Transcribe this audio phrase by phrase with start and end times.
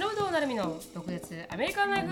[0.00, 2.08] 忍となるみの独立アメリカンライ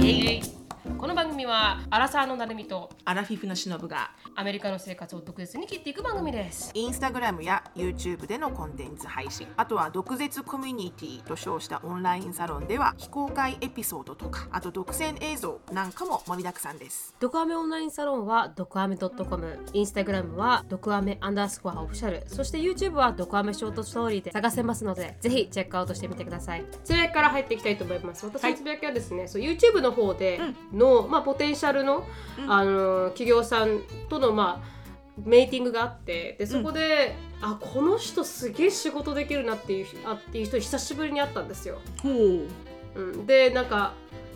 [0.00, 0.57] フイエイ。
[0.98, 6.72] この番組はアラサーのなるみとアラフィフのしのぶがアメリカの生活を独舌に切っていく番組です。
[6.74, 17.14] インスタグラムや YouTube でのコンテンツ配信あとは毒舌コミュニティと称したオンラインサロンでは非公開エピソードとかあと独占映像なんかも盛りだくさんです。
[17.20, 22.24] ドクアメオンラインサロンはドクアメ .com インスタグラムはドクアメアンダースコアオフィシャル。
[22.26, 26.64] そして YouTube はドクアメショートストーリーで探せますのでぜひチェックアウトしてみてください。
[26.82, 28.26] つぶやきから入っていきたいと思います。
[28.26, 30.40] 私のつぶやきはですね、そう YouTube の方で
[30.88, 32.06] の、まあ、ポテンシャルの、
[32.48, 34.78] あの企業さんとのまあ
[35.24, 41.80] メーティングがあってでそこで、あこの人すげえ仕事できるなっていうあっていう人久しぶりに会ったんですよ。
[42.02, 42.48] ほう。
[42.94, 43.92] うん、でなんか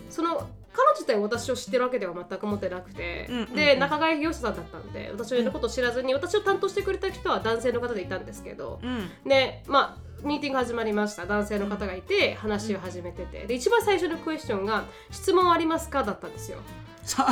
[0.09, 3.55] その彼女自体私を知ってるわけでは全く思ってなくて、うんうんうん。
[3.55, 9.09] で仲買業者さんだったんで私のことを知らずに、私を担当してくれた人は男性の方でいたんですけど、うん。
[9.25, 11.25] でまあミーティング始まりました。
[11.25, 13.45] 男性の方がいて話を始めてて。
[13.45, 16.59] で一番最初のクエスチョンが「質問ありますか?」だったんですよ。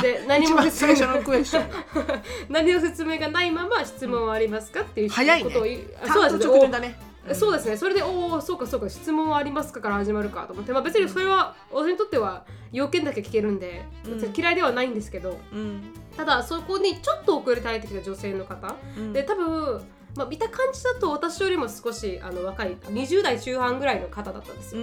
[0.01, 1.69] で何一も番最初のクエスチョン。
[2.49, 5.43] 何の説明がないまま質問はありますかっていう早いね。
[5.45, 6.99] ことを言うあ担当ですね
[7.33, 7.77] そうですね。
[7.77, 14.33] それでおおそうかそうか質問はありますかから始まるかと思って、まあ、別にそれは私にとっては要件だけ聞けるんで、うん。
[14.35, 15.37] 嫌いではないんですけど。
[15.53, 15.93] うん。
[16.17, 19.13] ただそこにちょっと遅れて入ってきた女性の方、うん。
[19.13, 19.81] で多分、
[20.15, 24.81] まあ、見た感じだと私よりも少しあの若い20代中半ぐらいの方だったんですよ。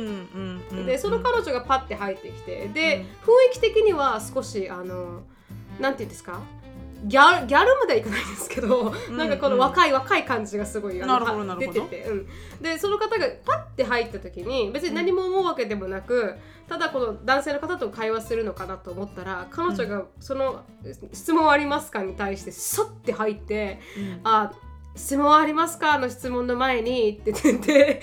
[0.86, 5.22] でその彼女がパッて入ってきてで、雰囲気的には少しあの
[5.78, 6.40] なんていうんですか？
[7.04, 12.26] ギャルギャルまではいかないんですけど、うんなんかこの若い若い感じがすごい出てて、うん、
[12.60, 16.34] でその方がパッて入った時に別に何も思うわけでもなく、
[16.68, 20.64] ただこの男性の方と会話するのかなと思ったら彼女がその
[21.12, 24.52] 「質問ありますか?」に対してそって入ってうん「あ
[24.98, 28.02] 質問ありますか?」の質問の前にって言って、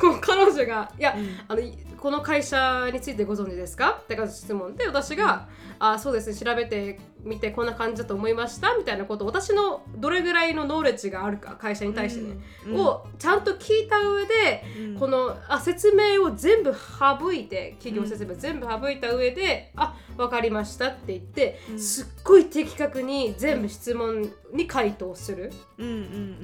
[0.00, 1.14] こう彼女が「いや、
[1.46, 1.62] あの
[1.98, 5.48] この会社についてご存知ですか?」って質問で私が
[5.78, 14.96] 「あそうですね調べてみてこんな感じだと思いました」みたいなことを私のどれぐらいのノーレッジがあるか会社に対してね、うんをちゃんと聞いた上で、うん。
[14.98, 21.78] このあ説明を全部省いて企業説明全部省いた上で「あ分かりました」って言って、うん。
[21.78, 25.52] すっごい的確に全部質問に回答する。
[25.78, 25.86] うん。
[25.86, 25.92] うん。
[25.92, 25.96] う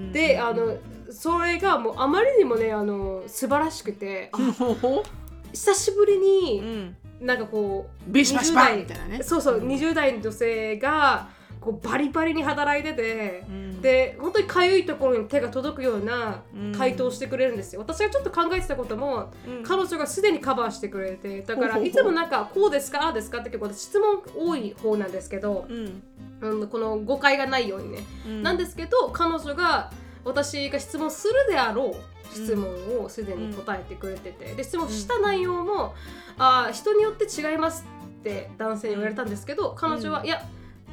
[0.09, 0.13] ん。
[0.13, 0.77] であの
[1.11, 4.31] それがもうあまりにもねあの素晴らしくて
[5.53, 8.75] 久しぶりうにんなんかこうビシバシバ。
[8.75, 9.23] ンみたいなね。
[9.23, 11.29] そうそう20代の女性が
[11.61, 13.81] こうバリバリに働いてて、うん。
[13.81, 16.73] で本当にかゆいところに手が届くようなうん。
[16.73, 19.63] 回答をしてくれるんですよ、私がちょっと考えてたことも、うん。
[19.63, 26.03] 彼女がすでにカバーしてくれてだからいつもなんかこうですかああですかって結構私質問多い方なんですけど、うん。
[26.41, 28.43] うん、この誤解がないようにね、うん。
[28.43, 29.93] なんですけど彼女が
[30.25, 35.95] 私が質問するであろう質問をすでに答えてくれてて、で質問した内容も、
[36.39, 37.85] あー人によって違います
[38.21, 40.43] って男性に言われたんですけど、彼女は、いや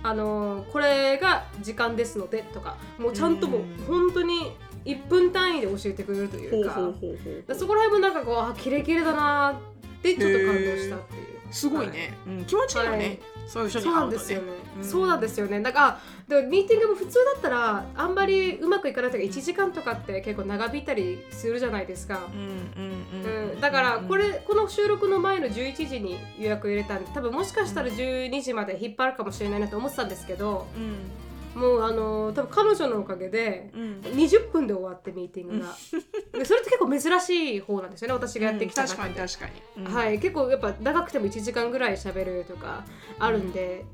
[0.03, 3.67] あのーこれが時間ですのでとかもうちゃんともううん。
[3.85, 4.51] 本当に
[4.85, 11.28] 1分単位で教えてくれるといほううかそこら辺もなんかこうあキレキレだなってちょっと感動したっていう。
[11.51, 13.19] すごいね、うん、気持ちいいよね、はい。
[13.47, 14.15] そういう人にそうな会うとね。
[14.15, 14.83] んですよね、うん。
[14.83, 15.61] そうなんですよね。
[15.61, 23.51] だからでミーティングも普通だったらあんまりうまくいかないとか1時間とかって結構長引いたりするじゃないですか、うんうんうん。
[23.53, 34.01] うん、だからこれこの収録の前の11時に予約入れたんで多分もしかしたら12時まで引っ張るかもしれないなと思ってたんですけどうんもうあの多分彼女のおかげでうん。
[34.01, 35.75] 20分で終わってミーティングが、
[36.37, 39.15] でそれって結構珍しい方なんですよね私がやってきた確中で。
[39.15, 39.45] かに確か
[39.77, 39.93] に、うん。
[39.93, 42.85] はい、結構やっぱ長くても1時間ぐらい喋るとか
[43.17, 43.85] あるんで、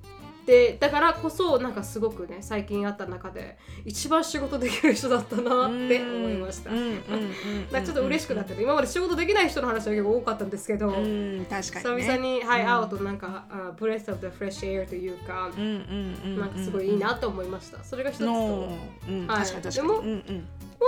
[0.46, 6.70] でだからこそなんかすごくね最近会った中で一番仕事できる人だったなって思いました。
[6.70, 12.68] ちょっと嬉しくなってて今まで仕事できない人の話が結構多かったんですけど、うん確かに、ね、久々に、はいうん。
[12.68, 17.84] 会うとなんか、あブレス・オブ・ザ・フレッシュ・エアというか、うんうんうんなんかすごいいいなと思いました。
[17.84, 19.28] それが一つと、うん。
[19.28, 19.72] はい。
[19.72, 20.18] でもうんうん。
[20.18, 20.24] う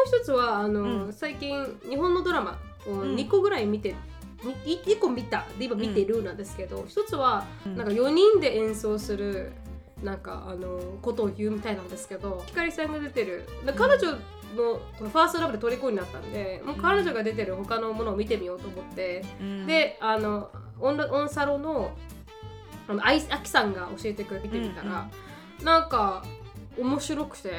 [0.05, 1.13] 一つはあの、うん。
[1.13, 3.15] 最近日本のドラマをん。
[3.15, 3.95] 2個ぐらい見て、に
[4.43, 5.45] 1個見た。
[5.57, 7.77] で今見てるなんですけど、一つはうん。
[7.77, 9.51] なんか4人で演奏する
[10.03, 13.47] なんかあのことを言うみたいなんですけど光さんが出てる。
[13.65, 14.11] な彼女
[14.55, 19.67] のファーストラブで虜になったんでもう彼女が出てる他のものを見てみようと思って、うん。
[19.67, 20.49] であの
[20.79, 21.91] オンラオンサロの
[22.87, 25.09] あのあいあきさんが教えてくれてみたら、
[25.63, 26.23] なんか
[26.79, 27.51] 面白くて。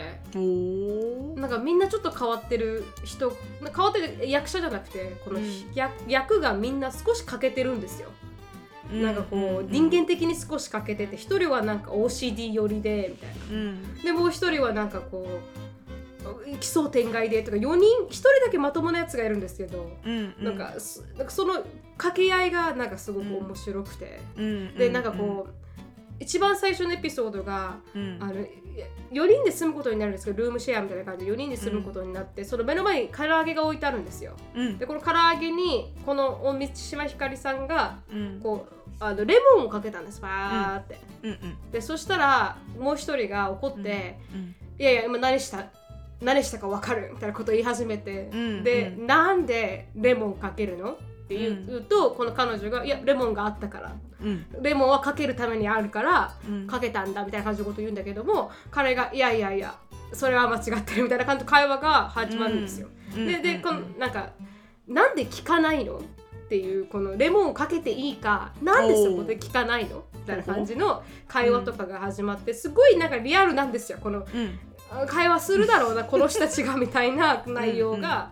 [1.41, 5.47] なんかみんなちょっと変わってる人変わってる役者じゃなくてこの、うん。
[5.75, 8.09] 役役がみんな少し欠けてるんですよ。
[8.93, 9.71] なんかこう、うん。
[9.71, 13.37] 人間的に少し欠けてて一人はなんか OCD 寄りでみたいな。
[13.51, 13.95] うん。
[14.03, 15.69] でもう一人はなんかこう
[16.59, 21.55] 奇想天外でとか4人1人だけまともなやつがいるんですけど、うんなんなんかその
[21.97, 24.75] 掛け合いがなんかすごく面白くて、うん。
[24.75, 25.55] でなんかこう、
[26.21, 28.19] 一番最初のエピソードがうん。
[28.21, 28.35] あの
[29.11, 34.33] 4人で住むことになるんですけどルームシェアみたいな感じで4人で住むことになって、その目の前に唐揚げが置いてあるんですよ。
[34.55, 34.79] うん。
[34.79, 38.41] でこの唐揚げにこの大道島ひかりさんがうん。
[38.43, 41.31] こうあのレモンをかけたんですバーって、うん。
[41.31, 44.55] うんでそしたらもう一人が怒って、うん。
[44.79, 45.67] いやいや今何した
[46.21, 48.65] 何したか分かるみたいなことを言い始めて、うん。
[48.65, 49.07] で、うん。
[49.07, 50.99] なんでレモンかけるの？
[51.29, 53.93] って言う,、とこの彼女が「いやレモンがあったから。
[54.23, 54.47] うん。
[54.63, 56.67] レモンはかけるためにあるからうん。
[56.67, 59.75] かけたんだ」みたいな感じのことを言うんだけども彼が「いやいやいや
[60.15, 62.89] それは間違ってる」みたいな感じの会話が始まるんですよ。
[63.15, 63.27] うん。
[63.27, 64.31] ででこのなんか
[64.89, 70.05] 「なんで聞かないの?」っていうこのレモンをかけていいかなんでそこで聞かないの？
[70.15, 74.59] みたいな感じの会話とかが始まってすごいなんかリアルなんですよこのうん。
[75.07, 78.31] 会話するだろうなこの人たちがみたいな内容が、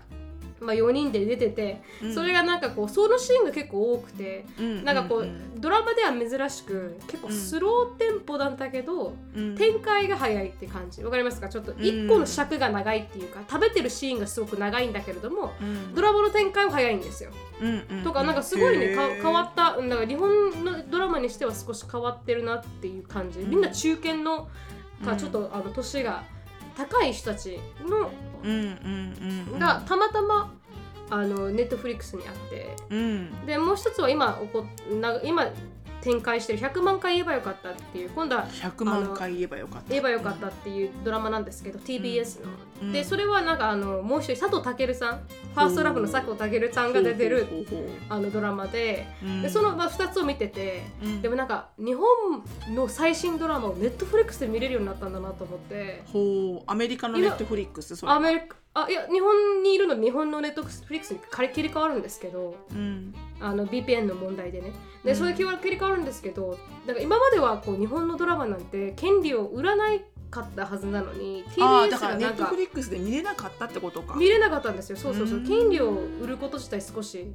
[0.60, 2.14] まあ、4人で出てて、うん。
[2.14, 4.84] それがなんかこうそのシーンが結構多くて、うん。
[4.84, 9.56] なんかこう、うんドラマでは珍しく結構スローテンポなんだけど、うん。
[9.56, 11.02] 展開が早いって感じ。
[11.02, 11.48] わかりますか？
[11.48, 15.94] ちょっと1個の尺が長いっていうか、食べてるシーンがすごく長いんだけれどもうん。
[15.94, 17.30] ドラマの展開は早いんですよ。
[18.04, 23.38] とかなんかすごいね変わったうんだから日本のドラマにしては少し変わってるなっていう感じ。
[23.40, 24.48] みんな中堅の
[25.04, 26.22] かちょっとあの年が
[26.76, 28.10] 高い人たちの
[29.58, 30.52] がたまたま
[31.10, 32.74] あのネットフリックスにあって。
[32.90, 33.46] うん。
[33.46, 34.66] でもう一つは今起こ
[35.00, 35.48] な今
[36.06, 36.60] 展開してる。
[36.60, 38.10] 100万回言えばよかったっていう。
[38.10, 39.88] 今度は100万回言えばよかった。
[39.88, 42.50] 言えばよかったっていうドラマなんですけど TBS の、
[42.82, 42.92] うん。
[42.92, 45.18] でそれはなんかあのもう一人佐藤健さん
[45.54, 47.46] ファーストラブの佐藤健さんが出てる
[48.08, 49.42] あのドラマでうん。
[49.42, 51.22] でその、まあ、2つを見ててうん。
[51.22, 52.06] でもなんか日本
[52.74, 56.02] の最新ドラマをネットフリックスで見れるようになったんだなと思って。
[56.12, 56.62] ほう。
[56.70, 58.12] アメリカのネットフリックスそれ。
[58.12, 61.20] アメリカあいや日本にいるの日本のネットフリックスに
[61.52, 64.72] 切り替わるんですけどうんあの VPN の問題でね。
[65.02, 65.16] で、うん。
[65.16, 74.16] それ切り替わるんですけどなんか今まではこう日本のドラマなんて権利を売らないかったはずなのに TBS がなんかネットフリックスで見れなかったってことか。
[74.16, 74.96] 見れなかったんですよ。
[74.96, 75.38] そうそうそう。
[75.38, 75.46] うん。
[75.46, 77.32] 権利を売ること自体少し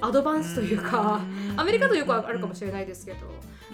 [0.00, 1.20] advance というか
[1.56, 3.18] アメリカとよくあるかもしれないですけど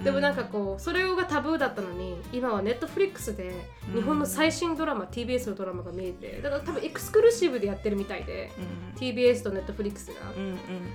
[0.05, 3.53] でもなんかこうそれがタブーだったのに今はネットフリックスで
[3.95, 8.53] 日本の最新ドラマ TBS のドラマが見えてだから多分 exclusive でやってるみたいで
[8.97, 8.99] うん。
[8.99, 10.15] TBS とネットフリックスが。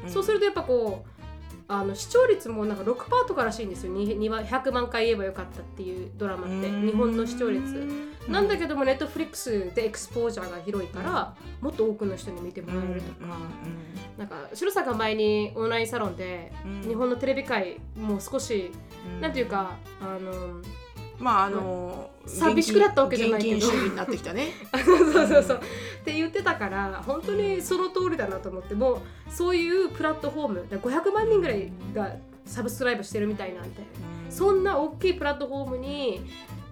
[0.07, 1.23] そうするとやっぱこう
[1.67, 3.93] あの視聴率もなんか6%とからしいんですよ。
[3.93, 6.67] にには100万回言えばよかったっていうドラマって。
[6.67, 6.85] うん。
[6.87, 7.87] 日本の視聴率。
[8.27, 13.37] なんだけけどもネットフリックスで exposure が広いからもっと多くの人に見てもらえるとか。
[14.17, 16.81] なんか白坂が前にオンラインサロンでうん。
[16.81, 18.71] 日本のテレビ界もう少し
[19.19, 20.61] なんていうかあの
[21.23, 24.49] まああの寂しくなったわけじゃないけど主義になってきたね。
[24.85, 25.57] そうそうそうそう。
[25.57, 25.59] っ
[26.03, 28.99] て言ってたから本当にその通りだなと思ってもう
[29.29, 32.15] そういうプラットフォームだから500万人ぐらいが
[32.45, 33.83] サブスクライブしてるみたいなんで
[34.29, 36.25] そんな大きいプラットフォームに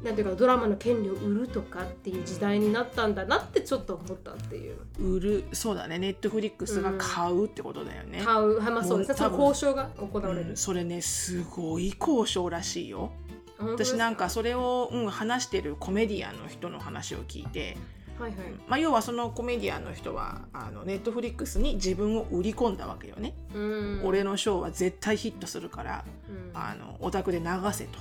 [0.04, 4.78] なんていうかドラマの権利を売るとかっていう時代になったんだなってちょっと思ったっていう。
[5.00, 6.00] 売るそうだね。
[6.00, 8.60] ネットフリックスが買うってことだよね、買う。
[8.60, 9.30] はいまあそうですね。
[9.32, 10.50] 交渉が行われる。
[10.50, 13.12] うん、それねすごい交渉らしいよ
[13.64, 17.78] 私なんかそれを、うん、話してるコメディアンの人の話を聞いて、
[18.20, 18.40] はいはい。
[18.68, 24.02] まあ、要はそのコメディアンの人はあのネットフリックスに自分を売り込んだわけよね、うん。
[24.04, 26.52] 俺のショーは絶対ヒットするからうん。
[26.54, 28.00] あのオタクで流せと。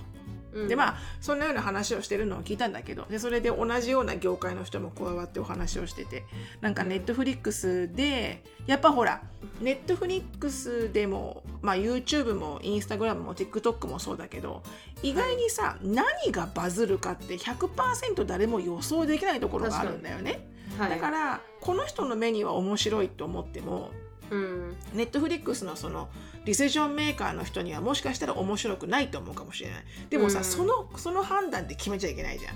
[0.53, 0.69] うん。
[0.69, 6.25] でまあそんなような話をしてるのを聞いたんだけどでそれで同じような業界の人も加わってお話をしてて
[6.61, 9.23] なんかネットフリックスでやっぱほら
[9.61, 14.63] ネットフリックスでも、まあ、YouTube も Instagram も TikTok もそうだけど
[15.03, 20.47] 意外にさ何がバズるかって100%誰も予想できないところがあるんだよね。
[20.79, 20.91] はい。
[20.91, 23.91] だからこの人の目には面白いと思っても
[24.31, 24.77] うん。
[24.95, 26.09] ネットフリックスのその
[26.45, 29.85] リセジョンメーカーの人にはもしかしたら面白くないと思うかもしれない。
[30.09, 30.45] でもさ、うん。
[30.45, 32.55] そのその判断で決めちゃいけないじゃん。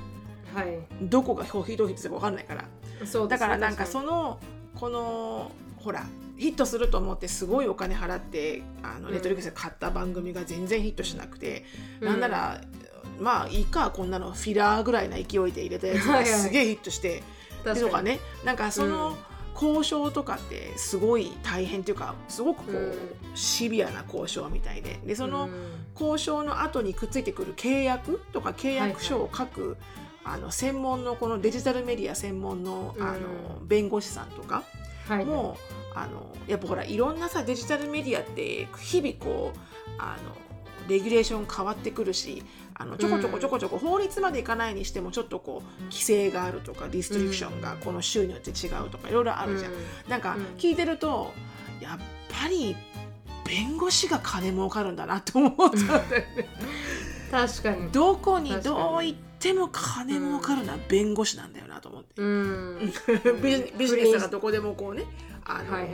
[0.57, 0.79] はい。
[1.03, 2.65] どこがヒットするか分かんないから。
[3.05, 4.41] そうだからなんか確その
[4.75, 6.07] このほら
[6.39, 9.13] ヒットすると思ってすごいお金払ってあのうん。
[9.13, 11.65] ネットフリックスで買った番組が全然ヒットしなくて、
[12.01, 12.09] うん。
[12.09, 12.61] なんなら
[13.21, 16.41] まあいいかこんなのフィラーぐらいな勢いで入れたやつがはいはい。
[16.41, 17.23] すげえヒットして
[17.65, 17.81] 確かに。
[17.81, 18.21] とかね。
[18.45, 22.95] なんかその、うん交渉とかってすごい大変っていうかすごくこう、うん。
[23.35, 25.01] シビアな交渉みたいで。
[25.05, 25.51] でそのうん。
[25.95, 29.77] 交渉の後にくっついてくる契約とか契約書を書く、
[30.25, 34.65] あの専門のこのデジタルメディア専門のあのうん弁護士さんとか
[35.07, 35.25] はい。
[35.25, 35.57] も
[35.95, 39.59] あのやっぱほらいろんなさデジタルメディアって日々こう
[39.99, 40.35] あの
[40.89, 42.43] レギュレーション変わってくるし
[42.77, 49.73] あのちょこちょこちょこちょこ法律までいかないにしてもちょっとこう規制があるとかディストリクションがこの州によって違うとかいろいろあるじゃん。
[50.09, 51.33] なんか聞いてると
[51.81, 52.77] やっぱり
[53.47, 56.49] 弁護士が金儲かるんだなって思ったんだよね。
[57.31, 57.91] 確かに。
[57.91, 62.23] どこにどう行っても金儲かるのは弁護士なんだよなと思って。
[62.23, 62.93] うん。
[63.43, 65.05] ビジネスがどこでもこうね
[65.45, 65.93] あの、はいはい。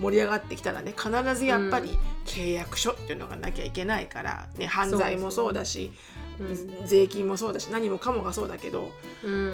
[0.00, 5.92] 盛り上がってきたらね必ずやっぱり契約書っていうのがなきゃいけないから、ね、犯罪もそうだし
[6.40, 6.86] うん。
[6.86, 8.90] 税金もそうだし何もかもがそうだけど、
[9.22, 9.32] うん。
[9.32, 9.50] うん、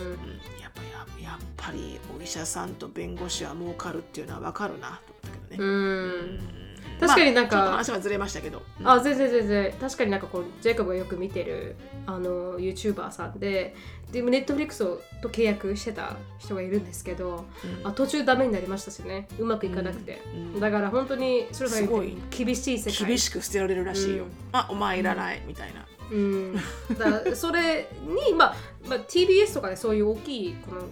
[0.60, 0.82] やっぱ
[1.20, 5.68] ややっぱりお医者さんと弁護士は儲かるっていうのは分かるなと思ったけどね。
[5.68, 6.61] うん
[7.06, 8.62] 確かになんかまあ話はずれましたけど。
[8.80, 9.72] うんあ全然全然。
[9.80, 13.74] 確かになんかこうジェイコブがよく見てるあの YouTuber さんで
[14.12, 14.84] でネットフリックス
[15.22, 17.46] と契約してた人がいるんですけど、
[17.82, 17.86] うん。
[17.86, 19.28] あ途中ダメになりましたしね。
[19.38, 20.60] うまくいかなくて、うん。
[20.60, 22.16] だから本当にそれがすごい。
[22.30, 23.06] 厳しい世界。
[23.06, 24.24] 厳しく捨てられるらしいよ。
[24.24, 24.30] うん。
[24.52, 25.86] あお前いらないみたいな。
[26.10, 26.54] うん、
[26.98, 27.88] だそれ
[28.28, 28.56] に、まあ
[28.86, 30.82] まあ、TBS とかでそういう大きいこの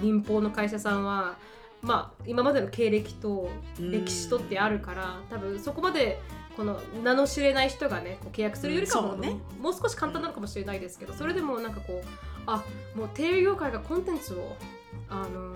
[0.00, 1.36] 民放の会社さんは、
[1.82, 6.20] まあ、今までの経歴と歴史とってあるから、多分そこまで
[6.56, 12.06] この名の知れない人がねこう契約するよりかも、ねもう少し簡単なのかもしれないですけどそれでもなんかこう
[12.46, 14.56] あもうテレビ業界がコンテンツを
[15.08, 15.54] あの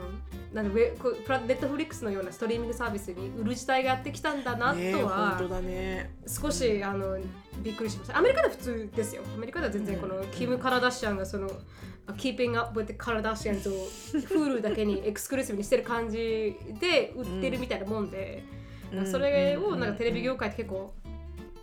[0.52, 6.14] なんでウェネットフリックスのようなストリーミングサービスに売る時代がやってきたんだなねとは、本当だね。
[6.26, 7.18] 少しあの
[7.62, 8.18] びっくりしました。
[8.18, 9.22] アメリカでは普通ですよ。
[9.34, 11.50] アメリカでは全然この、うんキム・カラダシアンがその
[12.14, 13.88] Keeping Up with the Kardashians を
[14.28, 18.44] Hulu だけにエクスクルーシブにしてる感じで売ってるみたいなもんで、
[18.92, 19.06] うん。
[19.06, 20.92] それをなんかテレビ業界って結構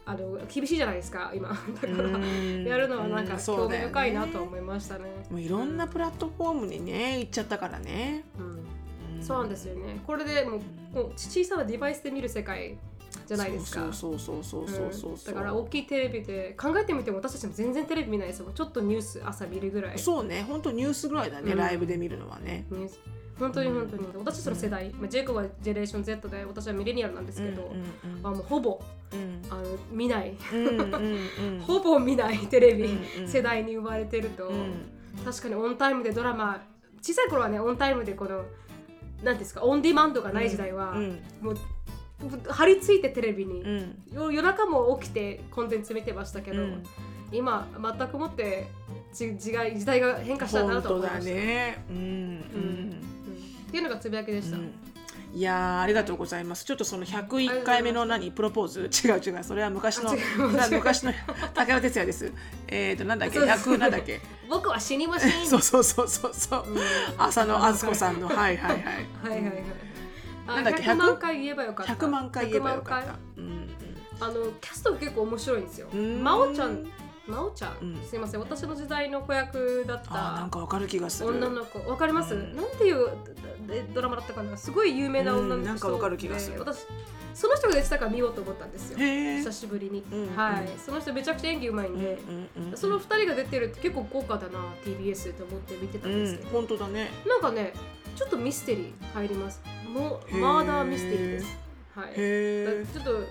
[0.05, 1.49] あの厳しいじゃないですか今。
[1.49, 1.57] だか
[1.87, 5.05] ら、うんやるのはなんか興味深いなと思いましたね。
[5.29, 8.23] もういろんなプラットフォームにね行っちゃったからね。
[8.37, 9.23] うん。
[9.23, 10.01] そうなんですよね。
[10.05, 12.77] これでもうもう小さなデバイスで見る世界
[13.27, 13.91] じゃないですか。
[13.91, 15.33] そうそうそうそうそうそうそう。
[15.33, 19.99] だから大きいテレビで考えてみても私たちも全然テレビ見ないですよちょっとニュース朝見るぐらい。
[19.99, 20.43] そうね。
[20.47, 21.57] 本当ニュースぐらいだね、うん。
[21.57, 22.65] ライブで見るのはね。
[22.69, 22.99] ニュース。
[23.39, 24.07] 本当に本当に。
[24.15, 28.79] 私たちの世代、まあ、ジェイコブはジェネレーション Z で私はミレニアルなんですけど、うんまあ、もうほぼ
[29.11, 29.41] うん。
[29.49, 31.59] あの見ない、うんうんうんうん。
[31.65, 34.73] ほぼ見ないテレビ、うんうん世代に生まれてると、うん。
[35.25, 36.61] 確かにオンタイムでドラマ
[37.01, 38.45] 小さい頃はねオンタイムでこの
[39.23, 41.21] 何ですかオンディマンドがない時代は、うん。
[41.41, 41.57] もう
[42.29, 46.83] 張り付いてテレビに、うん夜夜中も起きてコンテンツ見てましたけど、うん
[47.31, 48.67] 今全くもって
[49.11, 51.31] じ時代時代が変化したなと思いました。
[51.33, 51.83] ね。
[51.89, 52.05] うんううん
[52.89, 52.93] ん
[53.67, 54.57] っていうのがつぶやきでした。
[54.57, 54.71] うん
[55.35, 56.63] いやーありがとうございます。
[56.63, 58.81] ちょっとその101回目の何プロポーズ？
[58.81, 60.13] 違う違うそれは昔の
[60.69, 61.11] 昔の
[61.55, 62.31] 武田鉄矢です。
[62.67, 63.39] えっ、ー、となんだっけ？
[63.39, 64.21] そうです100なんだっけ？
[64.47, 65.31] 僕は死にません。
[65.47, 66.65] そうそうそうそうそう。
[66.71, 66.79] うん
[67.17, 68.81] 浅野敦子さんのはいはいはい。
[68.83, 69.53] はいはいはい。
[70.47, 71.93] あなんだっけ100万回言えばよかった。
[71.93, 73.19] 100万回言えばよかっ100た万。
[73.37, 73.67] うん
[74.19, 75.87] 回あのキャストが結構面白いんですよ。
[75.93, 76.23] うん。
[76.23, 76.85] 真央ちゃん、
[77.27, 78.01] 真央ちゃん、うん。
[78.05, 81.29] すいません私の時代の子役だっあーなんたかわかる気がする。
[81.29, 81.79] 女の子。
[81.89, 82.35] わかります？
[82.35, 82.55] うん。
[82.55, 83.09] なんていう
[83.67, 84.55] ドドラマだったかな？
[84.55, 86.55] すごい有名な女の人うんなんかわかる気がする。
[86.55, 86.85] で私
[87.33, 88.97] その人が出てたから見ようと思ったんですよ。
[88.99, 97.09] 久しぶりに、うんはい、その人めちゃくちゃ演技うまいんで、うんうんその2人が出てるって結構豪華だな TBS と思って見てたうんんですけど、本当だね。
[97.27, 97.73] なんかね
[98.15, 99.59] ちょっとミステリー入ります
[99.93, 100.39] もうへー。
[100.39, 101.57] マーダーミステリーです。
[101.95, 102.13] はい。
[102.93, 103.27] ちょっと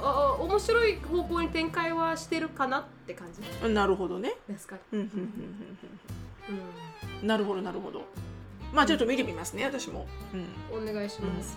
[0.00, 3.40] ああ面白い方向に展開はしてるかなって感じ。
[3.64, 3.68] え。
[3.68, 4.34] なるほどね。
[4.48, 4.74] ですか？
[4.74, 5.28] ね、うんうんうんうん
[7.20, 7.26] うん。
[7.26, 8.02] なるほどなるほど。
[8.72, 10.06] まあちょっと見てみますね私も。
[10.34, 10.36] う
[10.76, 10.90] ん。
[10.90, 11.56] お願いします、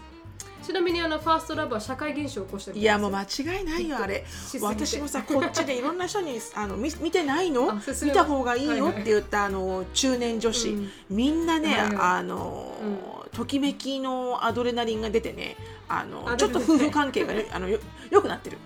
[0.64, 4.26] ちなみにあのファーストラブは社会現象を起こしてるんですいやもう間違いないよあれ。
[4.62, 7.74] 私もさこっちでいろんな人にあの見見てないの？
[7.74, 10.90] 見た方がいいよって言ったあの中年女子、うん。
[11.10, 11.96] みんなね、はいはい。
[12.20, 15.56] あの、ときめきのアドレナリンが出てね
[15.88, 18.58] あのあちょっと夫婦関係がねあのよよくなってる、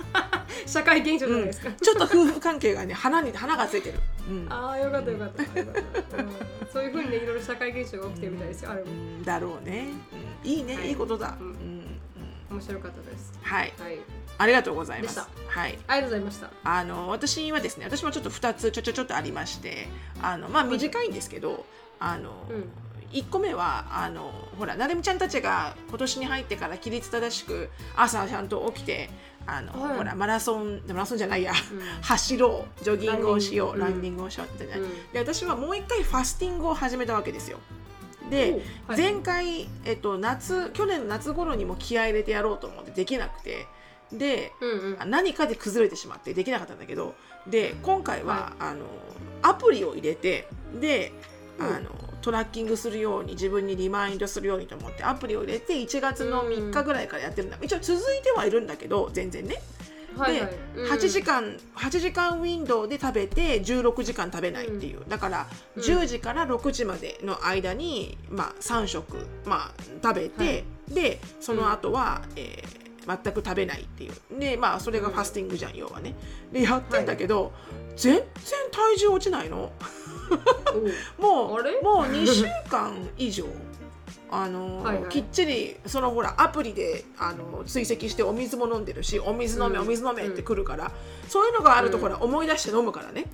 [0.66, 4.46] 社会現象じゃないですか、ちょっと夫婦関係がね花に花がついてる、うん。
[4.52, 5.42] ああよかったよかった。
[6.16, 6.28] うん、
[6.72, 8.90] そういうふうにねいろいろ社会現象が起きてるみたいですよあれも。
[8.90, 9.24] うん。
[9.24, 9.88] だろうね、
[10.44, 10.50] うん。
[10.50, 10.88] いいね、はい。
[10.88, 11.50] い、いことだ、ううん。
[11.50, 12.56] んうん。
[12.56, 13.32] 面白かったです。
[13.42, 13.72] はい。
[13.78, 13.98] はい。
[14.38, 15.20] ありがとうございます。
[15.20, 15.78] はい。
[15.86, 16.50] ありがとうございました。
[16.64, 19.88] あの私はですね私もちょっと2つちょちょちょっとありまして
[20.20, 21.64] あのまあ短いんですけど
[22.00, 22.68] あの、うん
[23.14, 29.08] 1個目はあのほらなるみちゃんたちが今年に入ってから規律正しく朝ちゃんと起きて
[29.46, 29.98] あの、はい。
[29.98, 31.80] ほらマラソンマラソンじゃないや、うん。
[32.02, 35.12] 走ろうジョギングをしようラランニングをしようってね、うん。
[35.12, 37.58] で私はもう一回ファスティングを始めたわけですよ。
[38.30, 39.00] で、おはい。
[39.00, 43.66] 前回、えっと、夏去年の夏頃にも気合い入れてやろうと思ってできなくて
[44.12, 45.10] でうんうん。
[45.10, 47.14] 何かで崩れてしまってできなかったんだけど
[47.46, 48.86] で今回は、あの
[49.42, 50.48] アプリを入れて
[50.80, 51.12] で
[51.58, 51.64] う。
[51.64, 51.90] んあの
[52.24, 59.60] トラッキングするように自分にリマインドするようにと思ってアプリを入れて1月の3日ぐらいからやってるんだ、一応続いてはいるんだけど全然ね。
[60.16, 60.56] はいはい。
[60.76, 60.90] うん。
[60.90, 65.82] 8時間8時間ウィンドウで食べて16時間食べないっていう、だからうん。
[65.82, 70.64] 10時から6時までの間に、まあ、3食、まあ、食べて、はい。
[70.94, 74.40] でその後は、えー全く食べないっていう。
[74.40, 75.14] でまあそれがうん。
[75.14, 76.14] ファスティングじゃん、要はね。
[76.50, 77.52] でやってんだけど、
[77.96, 78.24] 全然
[78.70, 79.72] 体重落ちないの
[81.18, 83.46] もうもう2週間以上
[84.30, 85.08] あのはいはい。
[85.10, 89.82] きっちりそのほらアプリであの追跡してお水も飲んでるしお水飲め、うん。
[89.82, 90.90] お水飲めってくるから、
[91.28, 92.02] そういうのがあるとうん。
[92.02, 93.26] ほら思い出して飲むからね。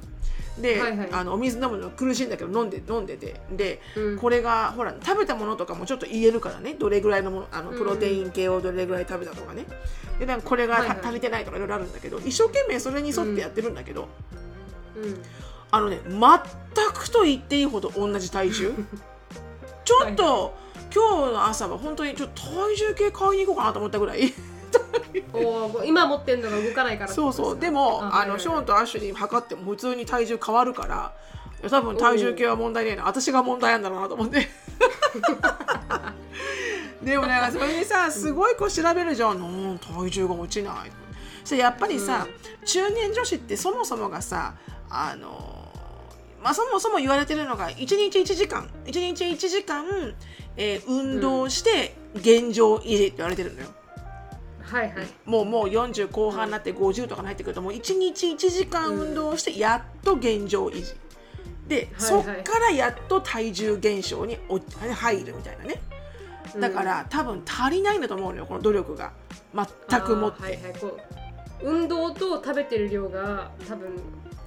[0.61, 1.09] で、はいはい。
[1.13, 3.41] あのお水飲むの苦しいんだけど飲んで飲んでて。
[3.51, 4.19] でうん。
[4.19, 6.75] これがほら食べたものとかもちょっと言えるからね。
[6.75, 7.79] どれぐらいのものあのうん。
[7.79, 9.65] プロテイン系をどれぐらい食べたとかね。
[10.19, 10.99] でなんかこれがた、はいはい。
[11.03, 14.09] 足りてないとかいろいろあるんだけど一生懸命それに沿ってやってるんだけど、
[14.97, 15.23] うん
[15.71, 18.75] あのね全くと言っていいほど同じ体重？
[19.85, 20.55] ちょっと、
[20.95, 24.33] 今日の朝は本当にちょっと体重計買いに行こうかなと思ったぐらい。
[25.33, 27.59] おー今持ってるのが動かないからそうそう。
[27.59, 31.13] でもあのショーンとアッシュリー測っても普通に体重変わるから
[31.69, 33.05] 多分体重計は問題ねえな。
[33.05, 34.49] 私が問題なんだろうなと思って。
[37.03, 39.37] でもなんかそれにさすごいこう調べるじゃん。
[39.39, 40.93] うん体重が落ちない。
[41.45, 42.27] そやっぱりさ、
[42.65, 44.55] 中年女子ってそもそもがさ
[44.89, 45.60] あの
[46.43, 49.85] まあ、そもそも言われてるのが1日1時間1日1時間、
[50.57, 53.69] えー運動して現状維持って言われてるのよ。
[54.63, 55.07] はいはい。
[55.25, 60.95] もうもう40後半になって50とかになってくるともう1日1時間運動してやっと現状維持。
[61.69, 61.95] で、はいはい。
[61.99, 65.81] そっからやっと体重減少にお入るみたいなね。
[66.59, 69.13] だから、多分足りないんだと思うのよこの努力が。
[69.55, 70.73] 全くもって、はいはい。
[70.81, 70.99] こ
[71.63, 73.91] う運動と食べてる量が多分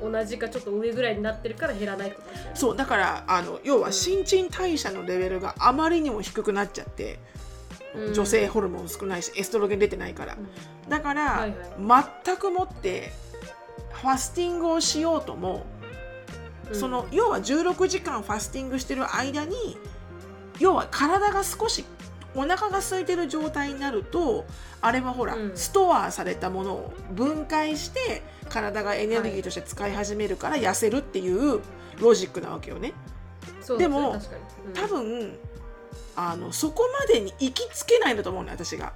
[0.01, 7.19] 同じかちょっと上ぐらいになってるから減らないってことですよねそうだからあの要は新陳代謝のレベルがあまりにも低くなっちゃって、
[7.95, 8.13] うん。
[8.13, 10.37] 女性ホルモン少ないしエストロゲン出てないから、
[10.89, 13.11] だから、はいは全くもって
[13.91, 15.65] ファスティングをしようとも、
[16.69, 16.75] うん。
[16.75, 19.77] その要は16時間ファスティングしてる間に
[20.59, 21.85] 要は体が少し
[22.35, 24.45] お腹が空いてる状態になると
[24.81, 25.51] あれはほら、うん。
[25.55, 31.59] ストアされたものを分解して体がエネルギーとして使い始めるから痩せるっていう
[31.99, 32.93] ロジックなわけよね。
[33.77, 34.67] でね確かに。
[34.67, 34.73] うん。
[34.73, 35.39] 多分
[36.15, 38.93] あのそこまでに行きつけないんだと思うね私が。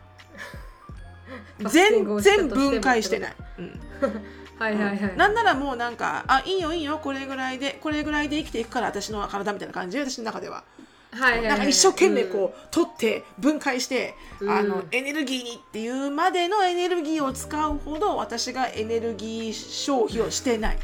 [1.60, 2.50] 全をしたとしても。
[2.50, 3.36] 全分解してない。
[3.58, 3.82] うん。
[4.60, 10.64] はいはいはい、なんならもうなんかあいいよいいよこれぐらいでこれぐらいで生きていくから私の体みたいな感じで私の中では、
[11.12, 14.50] はいはいはいなんか一生懸命こう、取って分解して、うん。
[14.50, 20.78] あのエネルギーにっていうまでのエネルギーを使うほど私がエネルギー消費をしてない。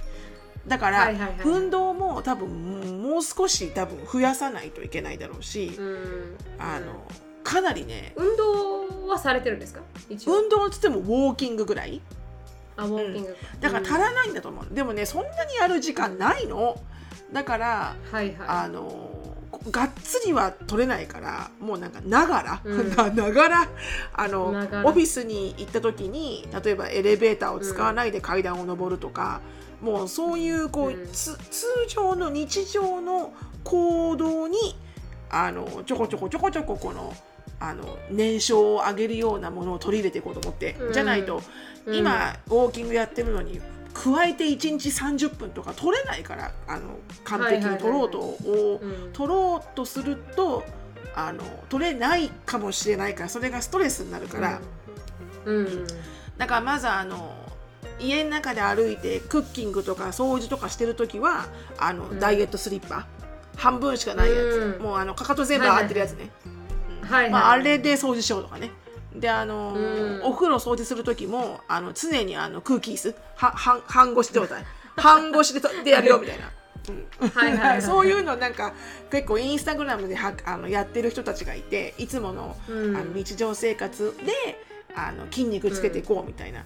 [0.66, 7.04] だから、はいはいはい運動も多分もう少し多分増やさないといけないだろうし、うん、うんあの
[7.44, 9.82] かなりね運動はされてるんですか？
[10.26, 12.02] 運動っつってもウォーキングぐらい？
[12.78, 16.82] あウォーキング、だから足らないんだと思う、でもねそんなにやる時間ないの。
[17.34, 18.36] だからうんはい。
[18.40, 19.03] あはの
[19.71, 22.95] がっつりは取れないからもうなんかながら、うん。
[22.95, 23.69] な ながら
[24.13, 24.52] あのオ
[24.91, 29.41] フィスに行った時に例えばエレベーターを使わないで階段を上るとか、
[29.82, 31.08] もうそういうこう、うん。
[31.12, 34.58] つ通常の日常の行動に
[35.30, 37.13] あのちょこちょこちょこちょここの
[37.60, 40.93] あの燃焼を上げるようなものを取り入れていこうと思って、うん。
[40.93, 41.41] じゃないと、
[41.86, 41.95] うん。
[41.95, 43.62] 今ウォーキングやってるのに
[43.94, 48.82] 加えて1日30分とか取れないからあの完璧に取ろうと、を
[49.14, 50.64] 取ろうとすると
[51.16, 54.60] あの取れないかもしれないからそれがストレスになるから、
[55.46, 55.88] うん、うん。
[56.38, 57.36] だからまずあの
[58.00, 61.46] 家の中で歩いてクッキングとか掃除とかしてる時は
[61.78, 62.20] あの、うん。
[62.20, 63.08] ダイエットスリッパ。
[63.56, 64.84] 半分しかないやつ、うん。
[64.84, 66.32] もうあのかかと全部上がってるやつね、
[67.04, 67.30] はいはい。
[67.30, 68.72] まあ、あれで掃除しようとかね
[69.15, 74.63] であの、うんお風呂掃除する時もあの常にあの空気椅子は半半腰状態
[74.95, 76.52] 半腰でとでやるよみたいな。
[77.82, 78.73] そういうのなんか
[79.10, 86.65] 結構インスタグラムではあのやってる人たちがいていつもの,、うんあの日常生活であの筋肉つけていこうみたいな。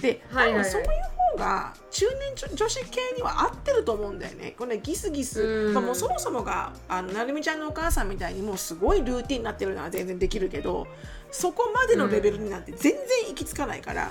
[0.00, 0.88] で、はいはいそういう
[1.36, 2.06] 方が中
[2.36, 4.54] 年女女子系には合ってると思うんだよね。
[4.58, 5.74] これねギスギス、うん。
[5.74, 10.86] まあ、もうそもそもがあのなるみちゃんのお母さんみたいにもうすごいルーティンになってるのは全然できるけど
[11.30, 14.10] そこまでのレベルになって全然行き着かないから、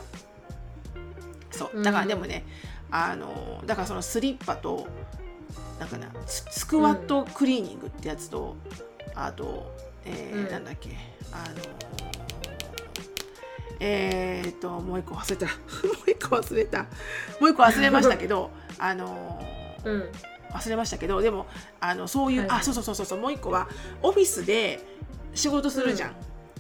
[1.52, 1.82] そう。
[1.82, 2.46] だからでもね、
[2.92, 4.88] あのだからそのスリッパと
[5.80, 8.56] なんかなススクワットクリーニングってやつと、
[9.16, 9.72] あと、
[10.06, 10.52] えーうん。
[10.52, 10.92] なんだっけ
[11.32, 11.56] あの
[13.80, 15.46] えー、っともう一個忘れた。
[15.48, 15.52] も
[16.08, 16.80] う一個忘れた。
[16.80, 16.88] も
[17.42, 19.44] う一個忘れましたけど あの
[19.86, 20.10] うん。
[20.52, 21.46] 忘れましたけどでも
[21.82, 23.68] あのそういう、はいあそうそうそうそうそうもう一個は
[24.02, 24.80] オフィスで
[25.34, 26.16] 仕事するじゃん、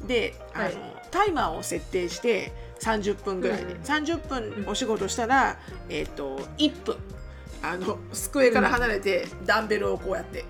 [0.08, 0.78] であの、はい。
[1.10, 2.52] タイマーを設定して
[2.82, 3.82] 30分ぐらいで、うん。
[3.82, 5.58] 30分お仕事したら、
[5.90, 6.98] えっと1分。
[7.64, 10.46] あの机から離れて、ダンベルをこうやって。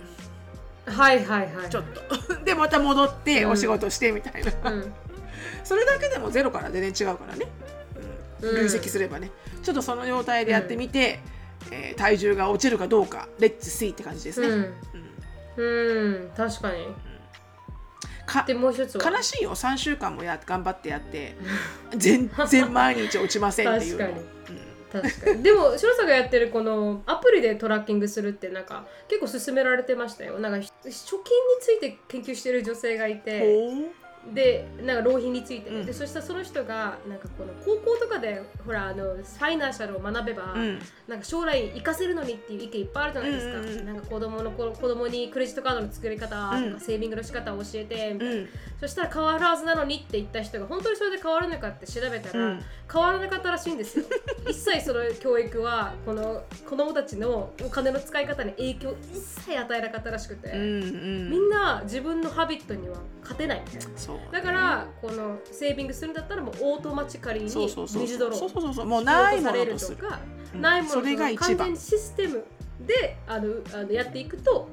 [0.85, 1.69] はいはいはい。
[1.69, 1.83] ちょっ
[2.27, 2.35] と。
[2.43, 3.51] でまた戻ってうん。
[3.51, 4.93] お仕事してみたいな、うん
[5.67, 7.47] それだけでもゼロから全然違うからね、
[8.41, 8.49] うん。
[8.49, 9.31] うん累積すればね。
[9.63, 11.19] ちょっとその状態でやってみて、
[11.71, 14.47] えー体重が落ちるかどうかレッツ see って感じですね、
[15.57, 15.63] うん。
[15.63, 16.29] うん。
[16.37, 16.87] 確かに。
[18.25, 19.09] かでもう一つは？
[19.11, 19.55] 悲しいよ。
[19.55, 21.35] 3週間もや頑張ってやって。
[21.95, 24.07] 全然毎日落ちませんっていうの。
[24.91, 25.43] 確か確かに。
[25.43, 30.39] でも白さんがやってるこのアプリでトラッキングするってなんか結構勧められてましたよ。
[30.39, 31.23] なんかひ貯金に
[31.59, 33.39] ついて研究してる女性がいうんて。
[33.41, 33.91] ほ
[34.33, 35.69] でなんか浪費について。
[35.69, 35.85] ね、うん。
[35.85, 40.79] でそしたらその人がなんかこの高校とかでほらあのファイナンシャルを学べば、ううん。
[41.07, 43.85] なんか将来活かせるのにっていう意見いっぱいあるじゃないですか、うんうんうん。
[43.85, 46.79] なんか子供の頃子供にクレジットカードの作り方とか、うん。
[46.79, 52.63] セービングの仕方を教えてみたいな、うんそしたら変わらずなのにって言った人が本当にそれで変わるのかって調べたら、うん。
[52.91, 54.05] 変わらなかったらしいんですよ。
[54.47, 61.29] 一切その教育はこの子供たちのお金の使い方に影響一切与えなかったらしくて、うんうん。
[61.31, 63.97] みんな自分のハビットには勝てないみたいな。
[63.97, 68.85] そうだからこのセービングするんだったらもうオートマチカリーに水泥そうそうそうそう。
[68.85, 69.73] もうないものされる。
[69.73, 70.19] とするとか、
[70.53, 70.61] うん。
[70.61, 72.45] ないものと完全にシステム
[72.85, 74.69] であのあのやっていくと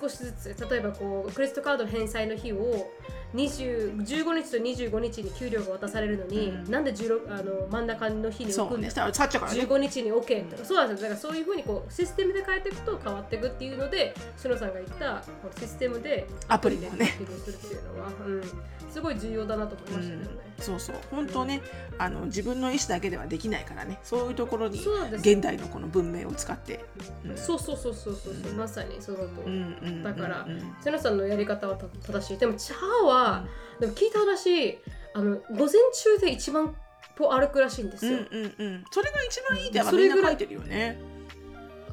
[0.00, 2.90] 少しずつ例えばこうクレジットカードの返済の日を
[3.34, 6.70] 20 15日と25日に給料が渡されるのに、うん。
[6.70, 8.74] なんで16あの真ん中の日に置そうね。
[8.74, 9.60] くんださっちゃうからね。
[9.62, 11.08] 15日に OK とか、そうなんですよ。
[11.08, 18.42] だからそういうふうにこうシステムで変えていくと変わっていくっていうのでしのさんが言ったこのシステムでアプリでねアプリでするっていうのは、うん、
[18.90, 20.96] すごい重要だなと思いましたけどね、そうそう。
[21.10, 21.60] 本当ね
[21.98, 23.98] あの自分の意思だけではできないからね。
[24.02, 24.80] そういうところに
[25.12, 26.84] 現代のこの文明を使って、
[27.24, 27.36] うん。
[27.36, 32.38] そうそうそうそうそうまさにそのと、うんうんうんだからうん瀬野さんのやり方はた正しい。
[32.38, 33.46] でもチャーは、
[33.80, 34.78] でも聞いた話
[35.14, 36.74] あの午前中で一番
[37.16, 38.84] 歩歩くらしいんですよ、うんうんうん。
[38.90, 40.98] それが一番いいってやっぱそれぐらいみんな書いてるよね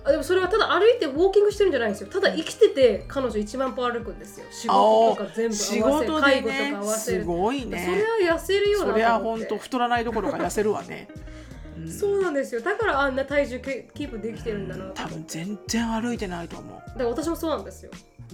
[0.04, 2.10] あでもそれはただ歩いてウォーキングしてるんじゃないんですよ。
[2.10, 4.46] ただ生きてて彼女1万歩歩くんですよ。
[4.50, 7.22] 仕事とか全部仕合わせる事で介護とかね合わせる。
[7.22, 11.08] すごいそれねは痩せるよなそれは本当太らないどころか痩せるわね、
[11.78, 11.92] うん。
[11.92, 12.62] そうなんですよ。
[12.62, 16.90] だからあんな体重けキープできてるんだなと多分全然歩いてないと思う。
[16.90, 17.92] だから私もそうなんですよ。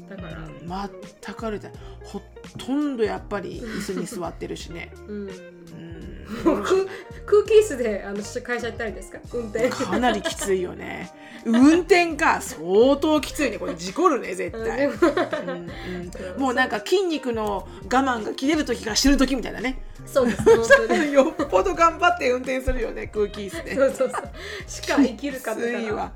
[0.09, 0.37] だから。
[0.37, 0.47] うん
[1.23, 1.77] 全く歩いてない。
[2.03, 2.21] ほ
[2.57, 5.56] とんどやっぱり椅子に座ってるしね、う んうん、
[6.43, 6.61] 空
[7.25, 11.11] 空気椅子であの会社行ったりですか運転かなりきついよね
[11.45, 15.69] 運転か相当きついねこれ事故るね絶対、うん。
[16.35, 16.69] うん、もうなん。
[16.69, 24.31] か筋肉の我慢が切れる時から死ぬ時みたいなねそうですよっぽど頑張って運転するよね空気椅子でそうそうそう
[24.67, 26.11] しか生きるかきってついわ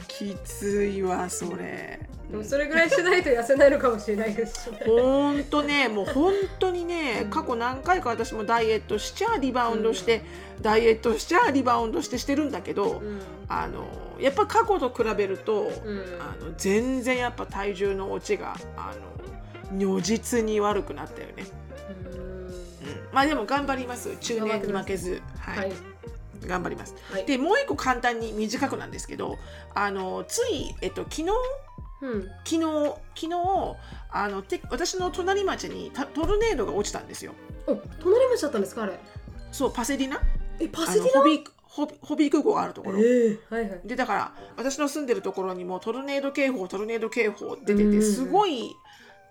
[0.00, 2.00] うきついわそれ、
[2.32, 4.80] でもそれぐらいしないと痩せないのかもしれないですしね。
[4.86, 10.22] ほんとねもう本当にね過去何回か私もダイエットしちゃリバウンドして、
[10.62, 13.20] ダイエットしちゃリバウンドしてしてるんだけど、うん。
[13.48, 13.86] あの
[14.18, 15.70] やっぱ過去と比べると、うん。
[16.20, 18.94] あの全然やっぱ体重の落ちがあ
[19.70, 21.44] の如実に悪くなったよね、
[21.90, 22.16] うん。
[22.16, 22.18] う
[22.48, 22.52] ん、
[23.12, 24.16] まあでも頑張ります。
[24.16, 25.20] 中年に負けず。
[25.38, 25.72] はい、はい。
[26.46, 26.94] 頑張ります。
[27.12, 27.26] はい。
[27.26, 29.36] でもう一個簡単に短くなんですけど
[29.74, 31.26] あのつい、えっと、昨日
[32.02, 32.22] うん。
[32.44, 32.60] 昨日
[33.14, 33.76] 昨日
[34.10, 37.32] あのて私の隣町にたトルネードが落ちたんですよ。
[37.66, 38.98] お隣町だったんですかあれ？
[39.50, 40.20] そうパセディナ？
[40.60, 41.06] えパあセディナ？
[41.06, 43.80] のホビーホビホビー空港があるところ、ええはいはい。
[43.84, 48.74] でだから私の住んでるところにもトルネード警報トルネード警報出てうんてすごい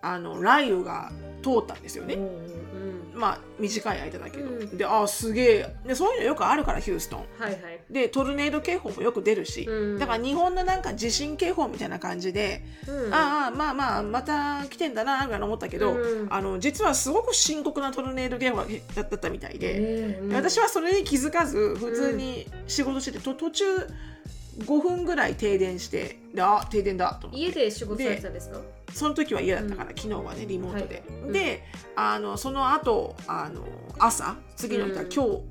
[0.02, 1.12] あの雷雨が
[1.44, 2.81] 通ったんですよね、うんうん
[3.14, 4.78] まあ短い間だけど、うん。
[4.78, 5.76] であすげえ。
[5.86, 7.80] でそういうのよくあるからヒューストンはいはい。
[7.90, 10.00] でトルネード警報もよく出るし、うん。
[10.00, 13.14] だから日本のなんか地震警報みたいな感じで、うん。
[13.14, 16.28] ああまあまあまた来てんだなぐらい思ったけど、うん。
[16.30, 18.64] あの実はすごく深刻なトルネード警報
[18.96, 23.66] だったみたいで、私はそれに気づかず普通に仕事してて、と途中
[24.60, 27.46] 5分ぐらい停電してであ停電だと思って。
[27.46, 28.60] 家で仕事されてたんですか？
[28.94, 31.32] その時は嫌だったから、昨日はねリモートで、はい。
[31.32, 31.64] で
[31.96, 33.66] あのその後あの
[34.00, 35.10] 朝次の日はうん。
[35.12, 35.42] 今日、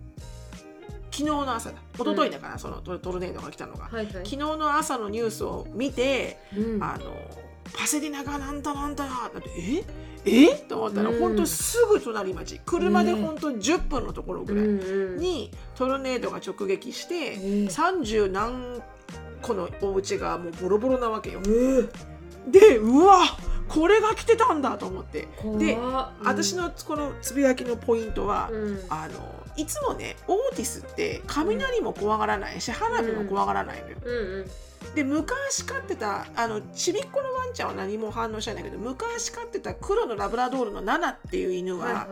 [1.10, 1.76] 昨日の朝だ。
[1.94, 4.06] 一昨日だから、そのトトルネードが来たのが、はいはい。
[4.12, 6.82] 昨日の朝のニュースを見て、うん。
[6.82, 7.14] あの
[7.72, 9.48] パセディナがなんだなんだだって
[10.24, 10.48] え？
[10.50, 10.54] え？
[10.68, 11.18] と思ったら、うん。
[11.20, 12.60] 本当すぐ隣町。
[12.66, 15.18] 車で本当10分のところぐらいうんうん。
[15.18, 18.82] にトルネードが直撃して、え30何
[19.40, 21.40] 個のお家がもうボロボロなわけよ。
[21.46, 21.88] え
[22.48, 23.20] でうわ
[23.68, 25.28] これが来てたんだと思って。
[25.58, 25.78] で
[26.24, 28.80] 私、のこのつぶやきのポイントは、うん。
[28.88, 33.96] あのいつもねオーティスって雷も怖がらないし花火も怖がらないのよ。
[34.02, 34.94] うんうん。
[34.94, 42.06] で昔飼ってたあのちびっこのワンちゃんは何も反応しないんだけど昔飼ってた黒のラブラドールのナナっていう犬は、はいはい。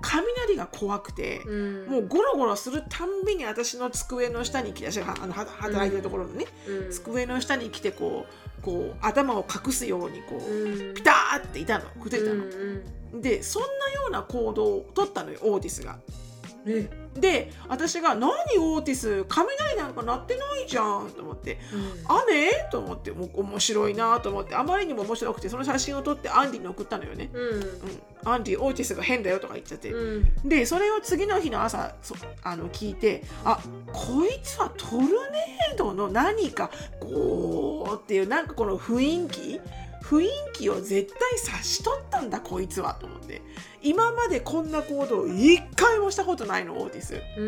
[0.00, 1.40] 雷が怖くて。
[1.46, 1.86] うん。
[1.86, 6.90] もうゴロゴロするたんびに私の机の下に来て私があのは働いてるところのね、うん。
[6.90, 10.94] 机の下に来てこうこう頭を隠すようにこう、うん。
[10.94, 12.84] ピターっていたのくっついたの、うん
[13.20, 15.98] でそんなような行動を取ったのよオーティスが。
[17.14, 21.58] で私が「何オーティス雷なんか鳴ってないじゃん」と思って。
[21.72, 24.54] うん「雨?」と思ってもう面白いなと思って。
[24.54, 27.30] あまりにも面白くてその写真を撮ってアンディに送ったのよね。
[27.32, 27.40] うん。
[27.40, 27.64] うん、
[28.24, 30.48] アンディオーティスが変だよとか言っちゃって、うん。
[30.48, 33.60] でそれを次の日の朝そあの聞いてあ
[33.92, 39.60] こいつはトルネードの何かゴーっていうなんかこの雰囲気
[40.10, 43.40] 雰囲気を絶対察しとったんだこいつはと思って。
[43.82, 47.22] 今までこんな行動一回もしたことないのオーティス。
[47.38, 47.42] う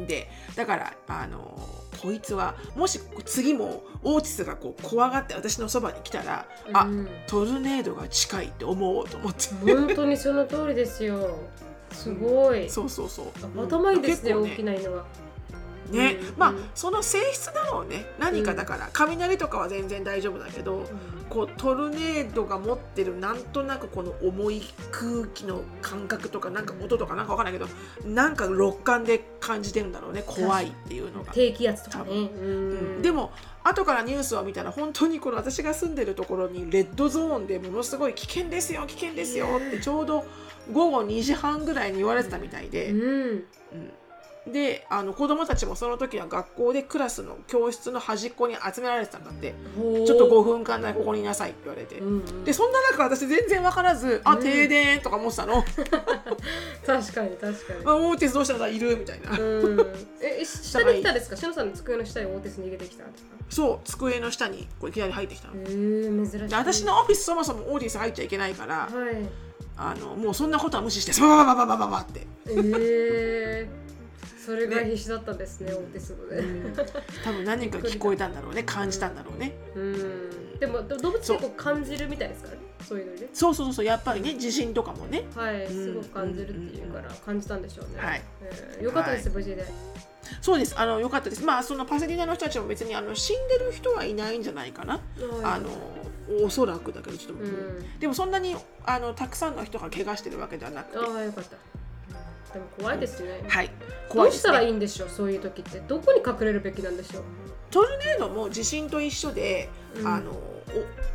[0.00, 0.06] ん。
[0.06, 1.56] でだからあの
[2.02, 7.08] こいつはもし次もオーティスがこう怖がって私のそばに来たら、あうん。
[7.26, 9.48] トルネードが近いって思おうと思って。
[9.64, 11.38] 本当にその通りですよ。
[11.90, 12.68] すごい。
[12.68, 13.26] そうそうそう。
[13.62, 15.04] 頭いいですね結構大きな犬は
[15.90, 16.64] ね、うんまあうん。
[16.74, 18.06] その性質だろうね。
[18.18, 20.86] 何かだから、雷とかは全然大丈夫だけど
[21.28, 27.66] こうトルネードが持ってるなんとなくこの重い空気の感覚とかなんか音とかなんかわかんないけど
[28.06, 30.22] なんか六感で感じてるんだろうね。
[30.26, 31.32] 怖いっていうのが。
[31.32, 32.04] 低気圧とかね。
[32.04, 32.18] 多う。
[32.98, 40.24] んでも後からニュースを見たら本当にこの私が住んでるところにレッドゾーンでものすごい危険ですよ危険ですよってちょうど
[40.72, 42.90] 午後2時半ぐらいに言われてたみたいで。
[42.90, 43.00] うん。
[43.00, 43.92] うん
[44.46, 49.54] であの子供たちもその時は学校でクラスの教室の端っこに集められてたんだって。
[50.06, 52.44] ちょっと5分間だけここにいなさいって言われて、うんうん。
[52.44, 55.64] でそんな中私全然分からず「あうん停電」とか思ってたの。
[56.86, 59.30] 確かに確か「あオーティスどうしたらいる?」みたいな、
[60.20, 61.36] え 下に来たですか？
[61.36, 63.30] しのさんの机の下にオーティス逃げてきたんですか？
[63.48, 66.48] そう机の下にこういきなり入ってきたの、へえ珍しい。
[66.48, 68.90] で私のオフィスそもそもオーティス入っちゃいけないから、はい。
[69.76, 73.83] あのもうそんなことは無視してバババババババって、えー
[74.44, 76.74] それが必死だったんですねオーティスのね
[77.24, 79.52] 多分何か聞こえたんだろうね感じたんだろうね。
[79.74, 80.58] うん。
[80.60, 82.50] でもど動物結構感じるみたいですか？
[82.50, 83.20] らねそういうのに？
[83.22, 83.84] ねそうそうそう。
[83.86, 85.24] やっぱりね地震とかもね。
[85.34, 88.00] はいすごく感じるっていうから感じたんでしょうね。
[88.00, 88.22] はい。
[88.42, 89.66] えーよかったです無事で。
[90.40, 90.78] そうです。
[90.78, 91.44] あのよかったです。
[91.44, 95.00] まあそのパセリナの人たちも別にあの死んでる人はいないんじゃないかな。
[95.42, 95.68] あの
[96.44, 97.98] おそらくだけどちょっと、うん。
[97.98, 100.98] でもそんなにあのたくさんの人が怪我してるわけではなくて。
[100.98, 101.56] ああよかった
[102.54, 103.44] でも怖いですね。
[103.48, 103.66] はい。
[103.68, 103.72] ど
[104.08, 104.40] 怖いうですね。
[104.40, 105.08] したらいいんでしょう？
[105.10, 105.80] そういう時って。
[105.80, 107.22] どこに隠れるべきなんでしょう？
[107.70, 110.06] トルネードも地震と一緒で、うん。
[110.06, 110.32] あの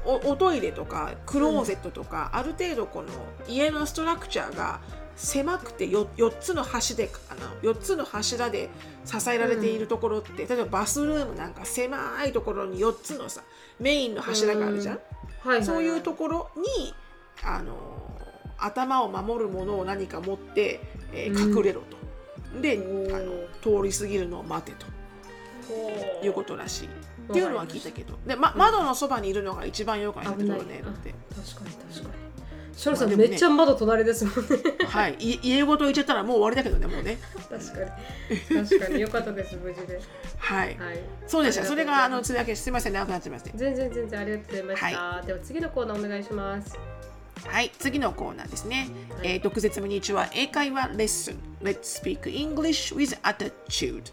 [0.06, 3.10] おおおトイレとかクローゼットとか、ある程度この
[3.48, 4.80] 家のストラクチャーが
[5.16, 8.70] 狭くて 4, 4つの端であの4つの柱で
[9.04, 13.42] 支えられているところって、例えばバスルームなんか狭いところに4つのさ
[13.80, 15.06] メインの柱があるじゃん、はい
[15.48, 15.66] はいはい。
[15.66, 16.94] そういうところに
[17.44, 17.74] あの
[18.58, 20.80] 頭を守るものを何か持って、
[21.14, 22.62] えーうん隠れろと。
[22.62, 24.86] でおーあの通り過ぎるのを待てと。
[25.68, 26.88] ほいうことらしい。
[26.88, 28.16] っていうのは聞いたけど。
[28.26, 30.68] で、ま、窓のそばにいるのが一番よくないんだけど危ない。
[30.78, 31.14] ねだって。
[31.36, 32.30] 確かに確かに。
[32.76, 33.16] ショルさん、ね。
[33.18, 34.58] めっちゃ窓隣ですもんね。
[34.88, 35.16] はい。
[35.20, 37.20] い家ごと言っちゃったらもう終わりだけどねもうね。
[37.50, 37.80] 確か
[38.56, 38.66] に。
[38.66, 39.02] 確かに。
[39.02, 40.00] よかったです無事で。
[40.38, 40.68] はい。
[40.80, 41.00] はい。
[41.28, 43.52] そうでしたそれがあのつぶやきすみません長くなっちゃいまして。
[43.54, 46.80] 全然全然ありがとうございました、では次のコーナーお願いします
[47.48, 51.40] はい次のコーナーですね、はいえー、毒舌ミニチュア英会話レッスン。
[51.62, 54.04] Let's speak English with attitude.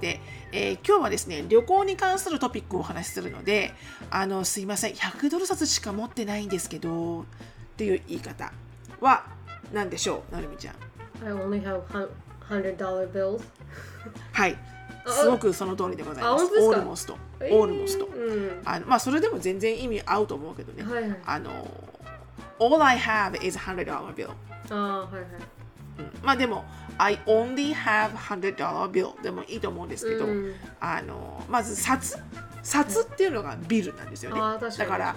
[0.00, 0.20] で、
[0.52, 3.72] えー今日はですね旅行に関するトピックをお話しするので
[4.10, 7.24] あのすいません100ドル札しか持ってないんですけどっ
[7.76, 8.52] ていう言い方
[9.00, 9.24] は
[9.72, 10.74] 何でしょうなるみちゃん
[11.24, 12.08] ？I only have hun-
[12.48, 13.42] hundred dollar bills.
[14.32, 14.52] はい。
[14.54, 14.75] あ
[15.06, 16.44] すごくその通りでございます。
[16.44, 17.16] オールモスト。
[17.40, 18.06] オールモスト。
[18.06, 18.62] うん。
[18.64, 21.18] あのまあそれでも全然意味合うと思うけどね、はいはい。
[21.24, 21.50] あの
[22.58, 24.30] All I have is hundred dollar bill
[24.70, 25.22] あーはいはい。
[25.98, 26.10] うん。
[26.22, 26.64] まあでも
[26.98, 30.54] I only have hundred dollar bill でもいいと思うんですけど、うん。
[30.80, 32.18] あのまず札
[32.62, 34.40] 札っていうのがビルなんですよね。
[34.40, 34.76] かに。
[34.76, 35.16] だから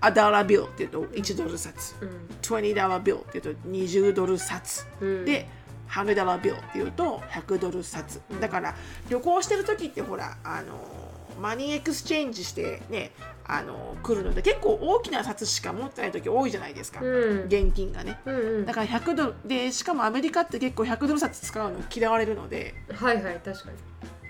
[0.00, 2.26] a dollar bill っていうと1ドル札、うん。
[2.40, 5.24] 20 dollar bill っていうと20ドル札、うん。
[5.24, 5.48] で
[5.92, 8.74] 100 dollar bill っていうと100ドル札、だから
[9.08, 13.12] 旅行してる時ってほらあの money exchange してね
[13.44, 17.44] あの来るので結構大きな札しか持ってない時多いじゃないですか、うん。
[17.46, 18.20] 現金がね。
[18.24, 18.66] うんうん。
[18.66, 22.74] だから100ドルでしかもアメリカって結構100ドル札使うの嫌われるので。
[22.94, 23.76] はいはい確かに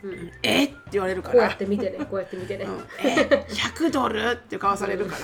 [0.03, 0.65] うんえ？
[0.65, 2.85] って言われるかこうやらって見てね こうやって見てね、うん。
[3.05, 5.17] え？100ドルって顔されるか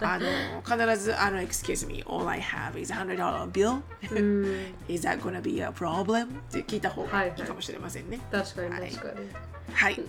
[0.00, 0.14] ら。
[0.14, 3.80] あの必ずあの Excuse me all I have is a hundred dollar bill.
[4.12, 4.74] うん。
[4.88, 7.30] Is that gonna be a problem って聞いた方はいはい。
[7.30, 8.20] がいいかもしれませんね。
[8.30, 9.28] 確かにはい確かに、
[9.72, 10.00] はい、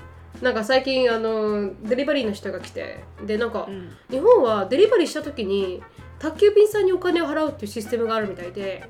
[0.41, 3.95] なんか最近あのデリバリーの人が来てでなんか、うん。
[4.09, 5.81] 日本はデリバリーした時に
[6.19, 8.89] 宅急便さんにお金を払うっていうシステムがあるみたいで。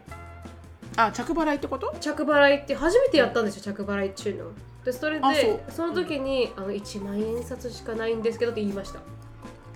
[0.97, 1.95] あ着払いってこと？
[2.01, 4.51] 着払いって初めてやったんですよ着払いっうの
[4.83, 8.99] でそれであその時に、あの1万円札しかないんですけどって言いました。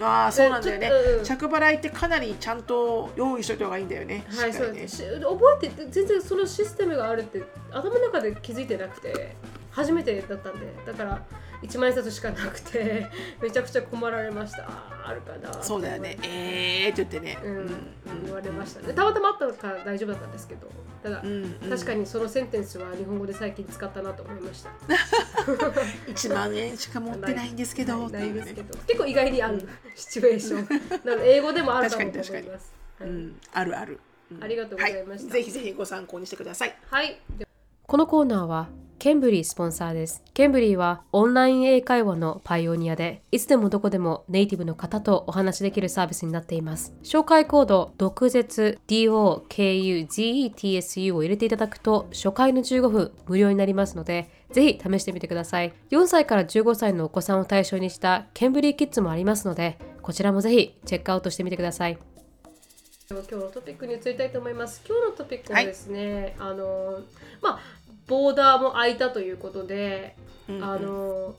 [0.01, 0.87] ああそうなんだよね。
[0.87, 4.25] ちょっとうん着払いってかなりちゃんと用意しといた方がいいんだよね。
[4.27, 4.73] はい、しっかりね。
[4.73, 4.97] そうです。
[4.97, 9.35] し覚えて全然そのシステムがあるって頭の中で気づいてなくて
[9.71, 10.67] 初めてだったんで。
[10.85, 11.23] だから
[11.67, 13.07] 1万円札しかなくて
[13.41, 14.67] めちゃくちゃ困られました。
[15.03, 16.17] あるかなそうだよね。
[16.23, 17.37] えーって言ってね。
[17.43, 18.93] うん、言われましたね。
[18.93, 20.67] たまたまあったから大丈夫だったんですけど。
[21.03, 21.69] ただ、うんうん。
[21.69, 24.71] 確かにそのセンテンスは日本語で最近使ったなと思いました。
[26.11, 28.77] 1万円しか持ってないんですけどね ないですけど。
[28.87, 30.67] 結構意外にある、シチュエーション。
[31.05, 32.73] なので英語でもあるかもと思います。
[33.01, 33.39] うん。
[33.53, 33.99] あるある。
[34.31, 34.43] うん。
[34.43, 35.27] ありがとうございました。
[35.27, 36.75] はぜひぜひご参考にしてください。
[36.89, 37.19] はい。
[37.83, 38.67] このコーナーは
[38.97, 40.23] ケンブリースポンサーです。
[40.33, 46.95] ケンブリーはオンライン英会話のパイオニアで、いつでもどこでもネイティブの方とお話しできるサービスになっています。
[47.03, 49.53] 紹介コード、毒舌 DOKUGETSU
[51.13, 55.73] を入れていただくと、初回の15分無料になりますので、ぜひ試してみてください。
[55.91, 61.97] 4歳から15歳のお子さんを対象にしたケンブリーキッズもありますので、こちらもぜひチェックアウトしてみてください。
[63.07, 64.81] 今日のトピックに移りたいと思います。
[64.83, 67.01] 今日のトピックはですね、あの
[67.39, 67.59] まあ
[68.07, 70.15] ボーダーも開いたということで、
[70.47, 70.63] うんうん。
[70.63, 71.35] あの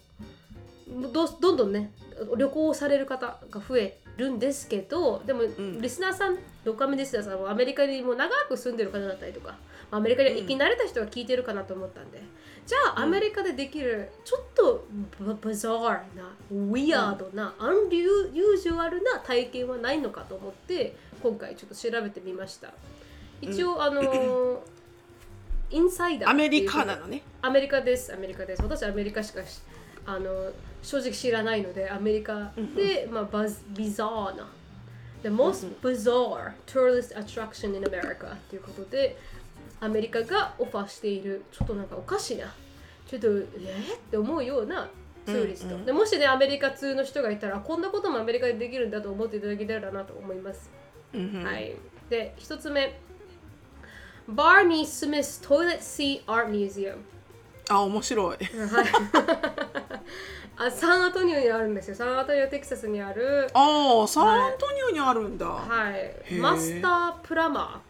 [1.13, 1.91] どどんどんね
[2.37, 5.81] 旅行される方が増えるんですけどでも、ん。
[5.81, 9.57] リスナーさんドカメリスナーさんはアメリカにもう長く住んでる方だったりとか
[9.91, 12.21] アメリカに行き慣れた人が聞いてるかなと思ったんで、
[12.67, 14.85] じゃあアメリカでできるちょっと
[15.21, 15.81] ババザー
[16.17, 22.73] なウィアードな、アンリュユージュアルな体験はないのかと思って今回ちょっと調べてみました
[23.41, 24.59] 一応、あのー
[25.71, 27.23] インサイダーアメリカなのね。
[27.43, 28.13] アメリカです。
[28.13, 28.63] アメリカです。
[28.63, 29.61] 私アメリカしかし
[30.05, 30.53] あの
[30.83, 34.49] 正直知らないのでアメリカで、まあ、バズビザーな。
[35.23, 39.17] The most bizarre tourist attraction in America ということで
[39.81, 42.55] アメリカがオファーしているちょっとなんかおかしな。
[43.09, 43.31] ちょっとえ？
[43.31, 44.89] ー、って思うような
[45.25, 45.81] ツーリスト、うん。
[45.81, 50.71] うんでもしねアメリカ通の人がいたらこんなこともアメリカでできるんだと思っていただけたらなと思います、
[51.13, 51.45] うんうん。
[51.45, 51.75] はい。
[52.09, 53.01] で一つ目
[54.29, 56.97] Barney Smith's Toilet Seat Art Museum.
[57.69, 58.37] あ面白い。
[58.37, 58.47] はい。
[60.59, 61.95] あサンアントニオにあるんですよ。
[61.95, 66.41] サンアントニオテキサスにある、ああサンアントニオにあるんだ、はい、ー。
[66.41, 67.83] マスタープラマ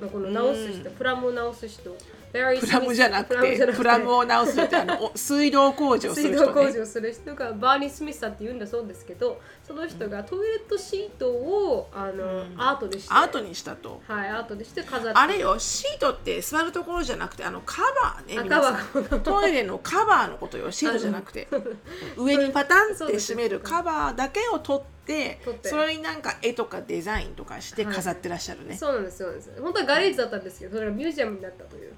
[0.00, 1.94] ーのこの直す人、プラムを直す人、
[2.34, 6.52] プラムじゃなくてプラムを直すってあの お水道工事をす水る人ね。
[6.52, 14.02] 道工事をする人がバーニー・スミスさんって言うんだそうですけど、その人がトイレットシートをあの、アートでして、アートにしたと。
[14.08, 21.46] はい、アートでして飾ってあれよシートって座るところじゃなくてあのカバーねカバートイレのカバーのことよシートじゃなくて。
[22.18, 25.68] 上にパタンって閉めるカバーだけを取って取って。
[25.68, 29.52] それになんか絵とかデザインとかしてはい飾ってらっしゃるね、そうなんですそうなんです。
[29.60, 31.92] 本当はガレージだったんですけど、それがミュージアムになったという。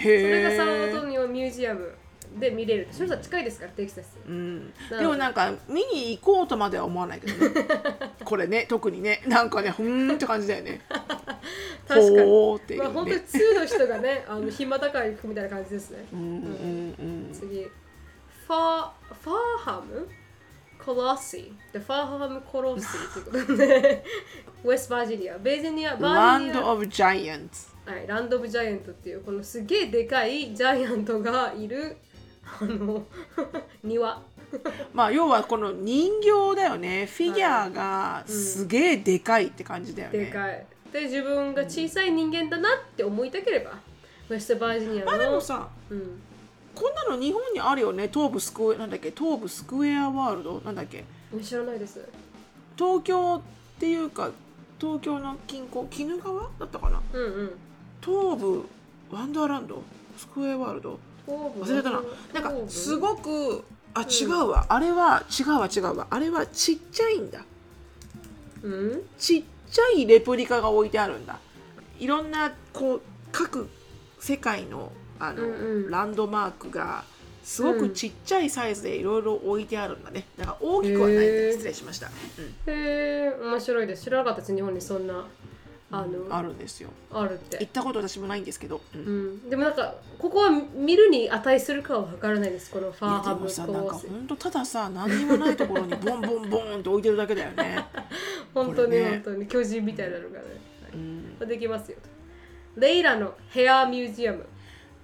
[0.00, 1.94] へそれがサンアンえトニオミュージアム
[2.38, 2.88] で見れる。
[2.90, 4.16] それさ近いですからテキサス。
[4.26, 7.66] うん、なでもなんか見に行こうとまでは思わないけどね
[8.24, 10.80] これね特にねなんかねふーんって感じだよね
[11.88, 12.60] 確かに。
[12.68, 16.04] ね、まあ本当に2の人がね、あの暇だから行くみたいな感じですね。
[17.32, 18.90] 次、ファー、
[19.22, 20.08] ファーハム？
[20.84, 21.72] コロッシー。
[21.72, 24.04] で、ファーハムコロッシーということで、
[24.64, 25.38] ウェストバージニア。
[25.38, 26.60] ベージニア、バランージニア。
[26.62, 31.96] ド・オブ・ジャイアンツはい、ランド・オブ・ジャイアントっていう、このすげえでかいジャイアントがいる、
[32.60, 33.04] あの、
[33.82, 34.22] 庭。
[34.92, 40.66] まあ要はこの人形だよねフィギュアがすげえでかいって感じだよね、でかい。
[40.92, 43.78] で、自分が小さい人間だなって思いたければ、
[44.28, 45.06] ウェストバージニアの。
[45.06, 46.20] まあでもさうん、
[46.74, 50.60] こんなの日本にあるよね東武スクエなんだっけ東武スクエアワールド？
[50.64, 51.04] なんだっけ？
[51.42, 52.04] 知らないです。
[52.76, 53.42] 東京っ
[53.78, 54.30] ていうか
[54.80, 57.00] 東京の近郊鬼怒川だったかな？
[57.12, 57.52] うんうん。
[58.00, 58.66] 東武
[59.10, 59.82] ワンダーランド？
[60.16, 60.98] スクエアワールド？
[61.26, 62.02] 忘れたな。
[62.34, 66.06] なんかすごくあ違うわ、あれは違うわ違うわ。
[66.10, 67.44] あれはちっちゃいんだ。
[68.62, 69.02] うん？
[69.18, 71.38] ちっちゃいレプリカが置いてあるんだ。
[71.98, 73.68] いろんなこう各
[74.18, 75.90] 世界のあの、うんうん。
[75.90, 77.04] ランドマークが
[77.42, 80.26] すごくちっちゃいサイズでいろいろ置いてあるんだね。
[80.36, 81.52] だから大きくはないんだへー。
[81.52, 82.72] 失礼しました、うん。
[82.72, 84.04] へえ面白いです。
[84.04, 85.26] 知らなかったです日本にそんな
[85.92, 86.90] あの、あるんですよ。
[87.12, 87.58] あるって。
[87.58, 89.00] 行ったこと私もないんですけど、うん。
[89.00, 89.10] う
[89.46, 92.70] ん、でもなんかここは見るに値するかは分からないです。
[92.70, 97.84] このファーハムでもさなんかコース本当たださ何にもないところにボンボンボンって置いてるだけだよね、
[98.54, 99.10] 本当に、ね。
[99.10, 99.46] 本当に。
[99.48, 100.42] 巨人みたいなのがね、は
[100.90, 101.98] いうん、まあできますよ
[102.76, 104.46] レイラのヘアミュージアム。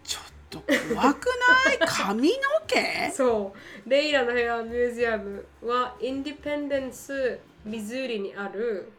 [0.04, 1.78] ちょっと怖くない？
[1.84, 3.10] 髪の毛？
[3.12, 3.52] そ
[3.84, 3.90] う。
[3.90, 8.92] レイラのヘアミュージアムはインディペンデンスミズーリにある、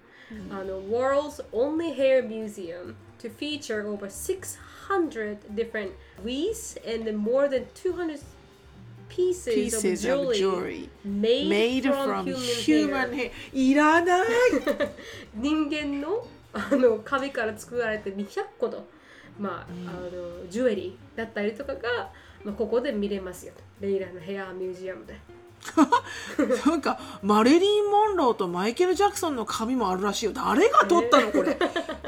[0.52, 5.92] あの World's only hair museum to feature over 600 different
[6.24, 8.20] wreaths and more than 200
[9.10, 14.28] pieces, pieces of of jewelry jewelry made, made from, from human, human hair hair いらない
[15.34, 18.86] 人間のあの髪から作られて200個の,、
[19.40, 22.12] まああのジュエリーだったりとかが、
[22.44, 25.37] まあ、ここで見れますよレイラのヘアミュージアムで。
[26.66, 30.32] なんかマレリン・モンローとマイケル・ジャクソンの髪もあるらしいよ。
[30.34, 31.58] 誰が撮ったのこれ？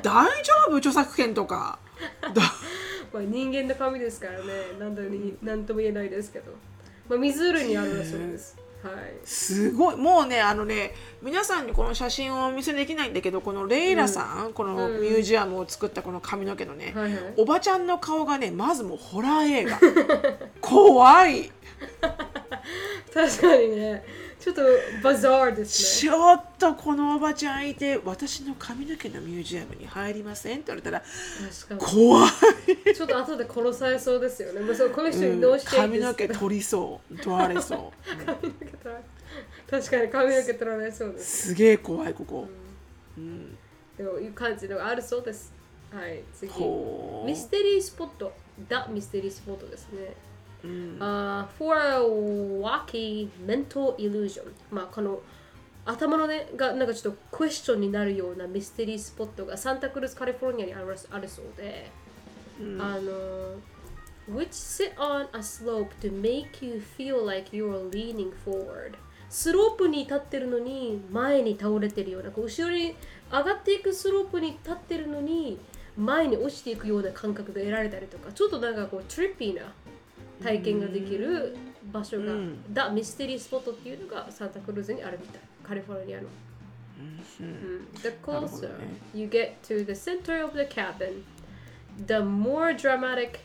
[0.02, 0.78] 大丈夫？
[0.78, 1.80] 著作権とか。
[2.34, 2.42] だ
[3.12, 4.38] まあ、人間の髪ですからね。
[4.80, 6.52] 何とに何とも言えないですけど、
[7.10, 8.56] まあ、湖にあるらそうです。
[8.82, 8.94] はい、
[9.26, 9.98] すごい。
[9.98, 17.34] もうねあのね皆さんにこの写真をお見せできないんだけどこのレイラさん、このミュージアムを作ったこの髪の毛のね、はいはい。
[17.36, 19.80] おばちゃんの顔がねまずもうホラー映画。
[20.62, 21.52] 怖い
[23.14, 24.04] 確かにね
[24.40, 24.62] ちょっと
[25.04, 26.12] バザーですね。
[26.12, 31.04] ちょっとこのおばちゃんいて私の髪の毛のミュージアムに入りませんって言われたら
[31.78, 34.62] 怖い、にちょっと後で殺されそうですよね。
[34.62, 37.80] まあ、そうこの人うんにどうしていいん髪の毛取りそう取られそう
[38.26, 39.04] 髪の毛取られ
[39.70, 41.48] 確かに髪の毛取られそうです。
[41.48, 42.48] すげえ怖いここ、
[43.18, 43.58] うん、
[43.98, 45.52] でもいう感じのがあるそうです。
[45.92, 46.50] はい、次。
[47.26, 48.32] ミステリースポット。
[48.70, 50.16] ダ・ミステリースポットですね。
[50.64, 50.98] うん。
[51.00, 55.22] あ for a wacky mental illusion まあこの
[55.86, 61.90] 頭のねがなんかちょっとクエスチョンになるようなミステリースポットがサンタクルズカリフォルニアにあるあるそうで、
[62.80, 63.58] あの
[64.32, 68.96] which sit on a slope to make you feel like you're leaning forward
[69.30, 72.96] スロープに立ってるのに前に倒れてるようなこう後ろに
[73.32, 75.60] 上がっていくスロープに立ってるのに
[75.98, 79.64] 前に落ちていくような感覚が得られたりとかちょっとなんかこうトリッピーな
[80.42, 81.56] 体験ができる
[81.92, 86.28] 場所が、うんダ・ミステリースポットっていうのがサンタクルーズにあるみたいカリフォルニアの。
[87.40, 91.24] うんうん The closer ね you get to the center of the cabin,
[92.06, 93.40] the more dramatic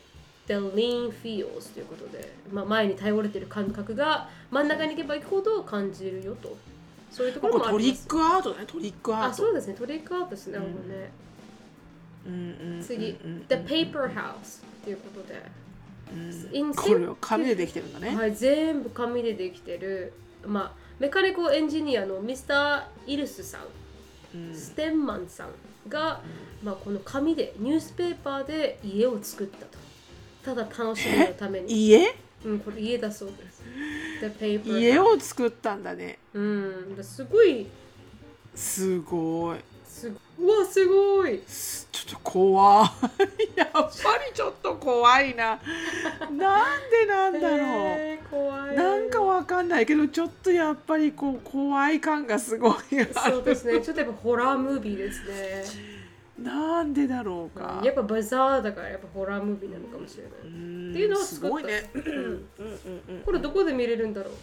[0.47, 6.55] the lean feels ということで、まあ、前に頼れてる感覚が真ん中に行けば行くほど感じるよと。
[7.09, 8.05] そういうところもあります。
[8.05, 9.73] ックアートだねトリックアーあ、トそうですね。
[9.75, 10.57] トリックアートですね。
[10.57, 11.11] なるほどね。
[12.27, 15.41] うんうん次、うんうん The Paper House ということで。
[16.13, 16.73] うん。
[16.73, 20.13] これは紙でできてるんだね、はい、全部紙でできてる、
[20.45, 23.61] まあ、メカニコエンジニアのミスター・イルスさん、
[24.37, 24.55] うん。
[24.55, 25.49] ステンマンさん
[25.89, 26.21] が、
[26.63, 29.77] まあ、この紙でニュースペーパーで家を作ったと。
[30.43, 32.15] ただ楽しみのために、 家？
[32.45, 33.63] うん、これ家だそうです。
[34.63, 36.19] 家を作ったんだね。
[36.33, 37.65] うん、すごい。
[38.53, 39.59] すごい。
[39.83, 41.41] すうわすごい。
[41.47, 42.87] すちょっと怖い。
[43.57, 45.59] やっぱりちょっと怖いな。
[46.31, 48.75] なんでなんだろう、えー怖い。
[48.75, 52.73] なんかわかんないけどちょっとやっぱりこう怖い感がすごい
[53.13, 53.79] そうですね。
[53.81, 55.63] ちょっとやっぱホラームービーですね。
[56.37, 57.81] なんでだろうか。
[57.83, 61.89] やっぱバザーだからやっぱホラームービーなのかもしれない、うんっていうのをすごいね。
[61.93, 62.01] うん。
[62.03, 62.45] うんうん
[63.09, 64.33] うんこれどこで見れるんだろう。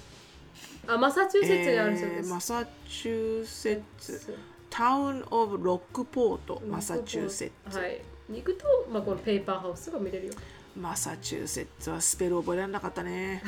[0.86, 4.34] あマサチューセッツにあるそうです、えーマサチューセッツ
[4.72, 8.00] タウン・オブ・ロックポートマサチューセッツ、はい。
[8.30, 10.32] に行くと、まあ、このペーパーハウスが見れるよ。
[10.74, 13.42] マサチューセッツはスペル覚えられなかったね。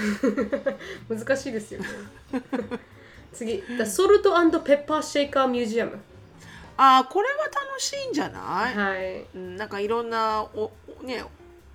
[1.08, 1.80] 難しいですよ。
[1.80, 1.86] ね
[3.32, 3.54] 次。
[3.54, 4.98] The Salt and Pepper
[5.30, 5.96] Shaker Museum
[6.76, 9.26] あーこれは楽しいんじゃない、はい。
[9.34, 11.24] うん、なんかいろんなおおね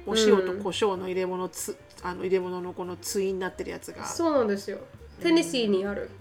[0.06, 4.06] お塩と胡椒の入れ物つ、あの入れ物のこの対になってるやつが。
[4.06, 4.78] そうなんですよ。
[5.20, 6.12] テネシーにある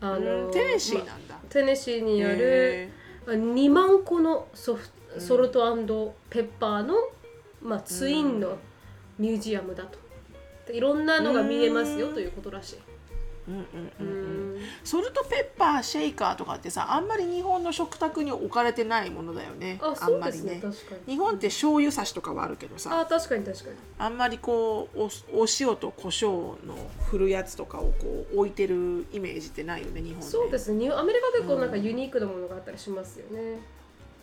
[0.00, 2.90] あうんテネシーなんだ、まテネシーにあるへ
[3.26, 5.64] 2万個のソフトソルト
[6.30, 6.94] ペッパーの、
[7.62, 8.58] まあ、ツインの
[9.18, 9.98] ミュージアムだと。
[10.66, 12.78] でいろんなのが見えますよということらしい。
[13.48, 13.54] うん。
[13.54, 13.64] うんう
[14.00, 14.47] うんうん。
[14.47, 14.47] ん
[14.84, 19.78] ソルトペッパーシェイカーとかってさあんまり日本の食卓に置かれてないものだよね。
[19.82, 21.14] あ、んそうですね、まりね確かに。
[21.14, 23.00] 日本って醤油差しとかはあるけどさ。
[23.00, 23.76] あ、確かに確かに。
[23.98, 25.04] あんまりこうお
[25.42, 26.30] お塩と胡椒
[26.66, 26.74] の
[27.10, 33.60] 振るやつとかをこう置いてるイメージってないよね日本ねそうですね、アメリカ結構なんかユニークなものがあったりしますよね。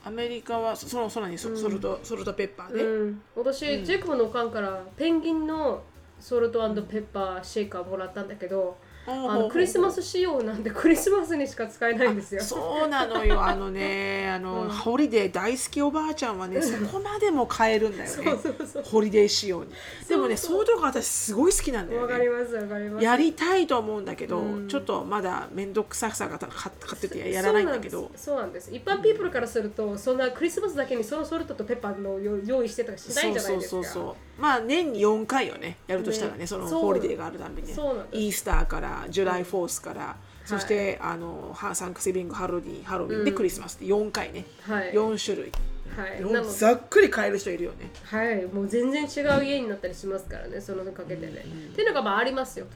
[0.05, 1.57] アメリカはそその空にソ,、うん。
[1.57, 3.85] salt salt pepper ね、うん、私、うん。
[3.85, 5.81] ジェイコブのおかんからペンギンの
[6.19, 8.77] salt pepper shaker もらったんだけど
[9.07, 12.41] あのクリスマス仕様なんでクリスマスにしか使えないんですよ。
[12.43, 13.41] そうなのよ。
[13.41, 14.69] あのねあの、 うん。
[14.69, 18.15] ホリデー大好きおばあちゃんはね そこまでも買えるんだよね。
[18.15, 18.83] そうそうそう。
[18.83, 19.71] ホリデー仕様に。
[20.07, 20.57] でもねそそう。
[20.57, 22.13] ういうとこ私すごい好きなんだよね。
[22.13, 23.03] わかりますわかります。
[23.03, 24.67] やりたいと思うんだけど、うん。
[24.67, 28.11] ちょっとまだ面倒くささがた買買っててやらないんだけど。
[28.15, 28.73] そうなんです。
[28.73, 33.49] 一般ピープルからするとそんなクリスマスだけにその salt と pepper の用用意してとかしないじゃないですか。
[33.51, 34.41] そうそうそうそう。
[34.41, 35.77] まあ年に4回よね。
[35.87, 36.47] やるとしたらねね。
[36.47, 37.73] そのホリデーがあるたびにね。
[38.11, 40.15] イースターから July Fourth から、
[40.45, 44.93] そして、あのハ Thanksgiving ハロウィンハロウィンでうんクリスマスって4回ね、はい。
[44.93, 45.51] 4種類
[45.97, 46.45] はい。
[46.57, 48.45] ざっくり買える人いるよねはい。
[48.45, 51.31] もう全然違う家になったりしますからねそのかけてね。
[51.31, 52.67] っていうのがまあありますよ。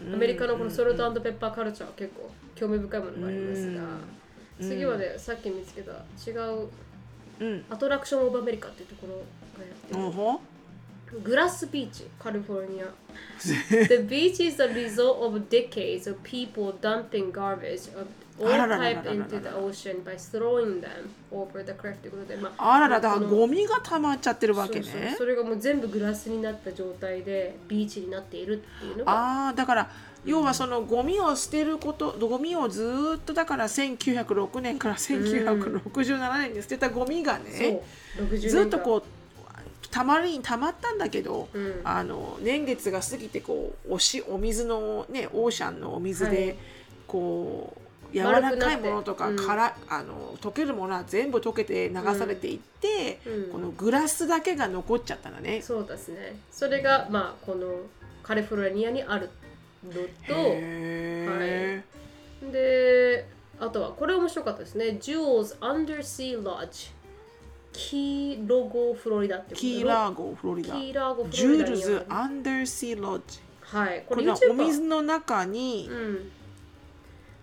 [0.00, 3.80] アメリカのこのソルトペッパーカルチャーは結構興味深いものがありますが、
[4.60, 5.92] 次はねさっき見つけた
[6.26, 6.68] 違う
[7.40, 9.14] うんアトラクションオブアメリカっていうところ
[9.58, 10.38] がやってる。
[11.18, 12.86] グラスビーチ、カリフォルニア。
[13.88, 18.06] the beach is the result of decades of people dumping garbage of
[18.38, 19.26] all あららららら type らら。
[19.26, 24.84] into the ocean by throwing them over the cliff ということで、まああららだからゴミが溜まっちゃってるわけね。
[24.84, 29.12] そうそうそれがもう全部グラスになった状態でビーチになっているっていうのが。
[29.12, 29.90] ああだから
[30.24, 37.82] 要はそのゴミを捨てることゴミをずーっとだから1906年から1967年に捨てたゴミがね、
[38.16, 39.02] そう60年間ずっとこう
[39.90, 41.80] たまりにたまったんだけど、うん。
[41.84, 46.56] あの年月が過ぎてこうおしお水のねオーシャンのお水で、はい。
[47.06, 47.76] こ
[48.12, 53.52] う柔らかいものとかから、あの溶けるものは全部溶けて流されていって、うん。
[53.52, 55.62] このグラスだけが残っちゃったんだね。
[55.62, 56.36] そうですね。
[56.50, 57.68] それがまあこの
[58.22, 59.30] カリフォルニアにある
[59.84, 61.82] のとへ
[62.52, 63.26] で
[63.58, 64.98] あとはこれ面白かったですね。
[65.00, 66.90] Jules Undersea Lodge
[67.72, 67.96] Key
[68.42, 69.60] Largo Florida ってー、こと？
[69.60, 70.74] Key Largo Florida。
[70.74, 71.82] Key Largo Florida にある。
[71.82, 74.04] Jules Undersea Lodge はい。
[74.08, 75.94] これはお水の中に、う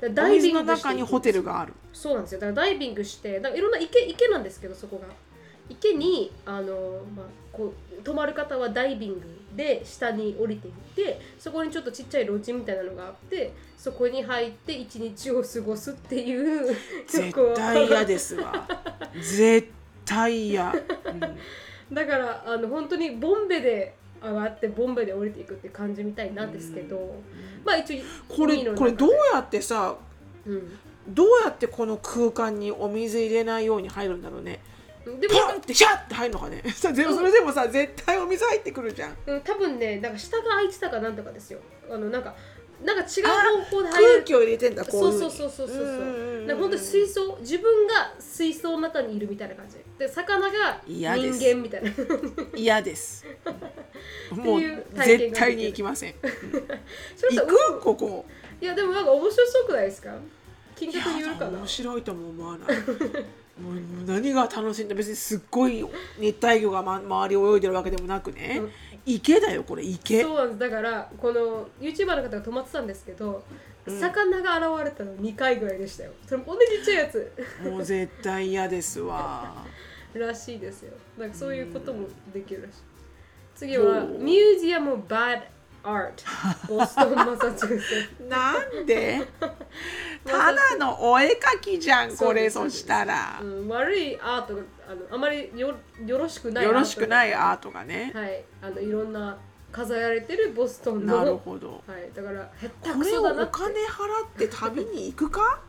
[0.09, 0.13] ん。
[0.13, 1.73] ダイビングして中にホテルがある。
[1.93, 2.41] そうなんですよ。
[2.41, 5.07] だからダイビングしてだからいろんな池池なんですけどそこが。
[5.69, 9.21] 池にあの、まあ、こう泊まる方はダイビング
[9.53, 16.73] で下に降りていってそこにちょっとちっちゃいロッジみたいなのがあってそこに入って一日を過ごすっていう。
[17.05, 18.65] 絶対嫌ですわ。
[19.15, 19.69] 絶
[20.08, 20.76] 対嫌、う
[21.93, 27.16] んだからあの本当にボンベで上がってボンベで降りていくって感じみたいなんですけど、
[27.64, 29.95] まあ一応これこれどうでやってさ
[30.45, 30.80] うん。
[31.10, 34.60] どうやってこの空間にお水入れないように入るんだろうね。
[35.05, 36.62] でもパンってシャッて入るのかね。
[36.76, 39.16] さでもそれでもさ絶対お水入ってくるじゃん。
[39.26, 41.60] うん多分ねなんか下が開いてたかなんとかですよ。
[41.89, 42.36] あのなんか
[42.84, 45.86] なんか違うあ方向で空気を入れてんだこういうそうふそうそうそうそう。
[46.47, 49.78] そう本当に水槽自分が水槽の中にいるみたいな感じ。
[49.97, 51.91] で魚が人間みたいな。
[52.55, 53.25] 嫌です。
[54.32, 54.61] もう
[54.95, 56.13] 絶対に行きません。
[56.21, 57.82] 行く？
[57.82, 58.25] ここ。
[58.61, 60.13] いやでもなんか面白そうくないですか？
[60.75, 61.57] 金額によるかな。
[61.57, 62.78] 面白いとも思わない。
[63.59, 63.75] もう
[64.05, 64.93] 何が楽しいんだ。
[64.93, 65.84] 別にすっごい
[66.19, 68.71] 熱帯魚が、ま、周りを泳いでるわけでもなくね、うん
[69.08, 70.22] 池だよこれ池。
[70.22, 70.60] そうなんです。
[70.60, 73.41] だからこの YouTuber の方が泊まってたんですけど、
[73.86, 73.99] うん。
[73.99, 76.12] 魚が現れたの2回ぐらいでしたよ。
[76.26, 77.34] それもこんなちっちゃいやつ。
[77.64, 79.66] もう絶対嫌ですわ。
[80.14, 80.93] らしいですよ。
[81.18, 82.78] なんかそういうこともできるらしい。
[83.55, 85.41] 次はミュージアム・バッ
[85.84, 86.11] ド・アー
[86.67, 89.21] トボストン・マサチューセッツなんで？
[90.25, 95.73] ただのお絵描きじゃんこれそしたら、うん、悪いアートがあのあまりよ
[96.05, 98.11] よろしくないよろしくないアアートがね。
[98.13, 98.43] はい。
[98.61, 99.38] あのいろんな
[99.71, 101.17] 飾られてるボストンの。
[101.17, 101.84] なるほど。
[101.88, 103.75] はい、だからへったこれをくそだなお金払
[104.25, 105.61] って旅に行くか？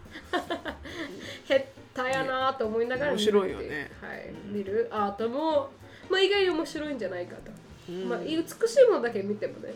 [1.48, 3.90] へったやなと思いながら見るって面白いよね。
[4.00, 4.88] はい、見る。
[4.90, 5.70] アートも、
[6.08, 7.52] まあ、意外に面白いんじゃないかと、
[7.88, 8.08] うん。
[8.08, 9.74] まあ、美しいものだけ見てもね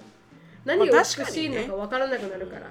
[0.65, 2.71] 何が美しいのか分からなくなるから、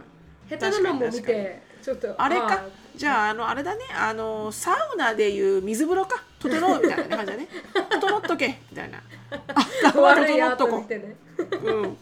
[0.50, 2.48] 下手なのも見てちょっとあれか？
[2.48, 3.82] ーじゃああのあれだね。
[3.94, 6.24] あのサウナでいう水風呂か？
[6.40, 7.48] 整うみたいな感じだね。
[8.02, 8.60] 整っとけ。
[8.70, 9.02] みたいな。
[9.96, 11.16] あ悪いアー整っとこト見てね。
[11.38, 11.98] う、うん、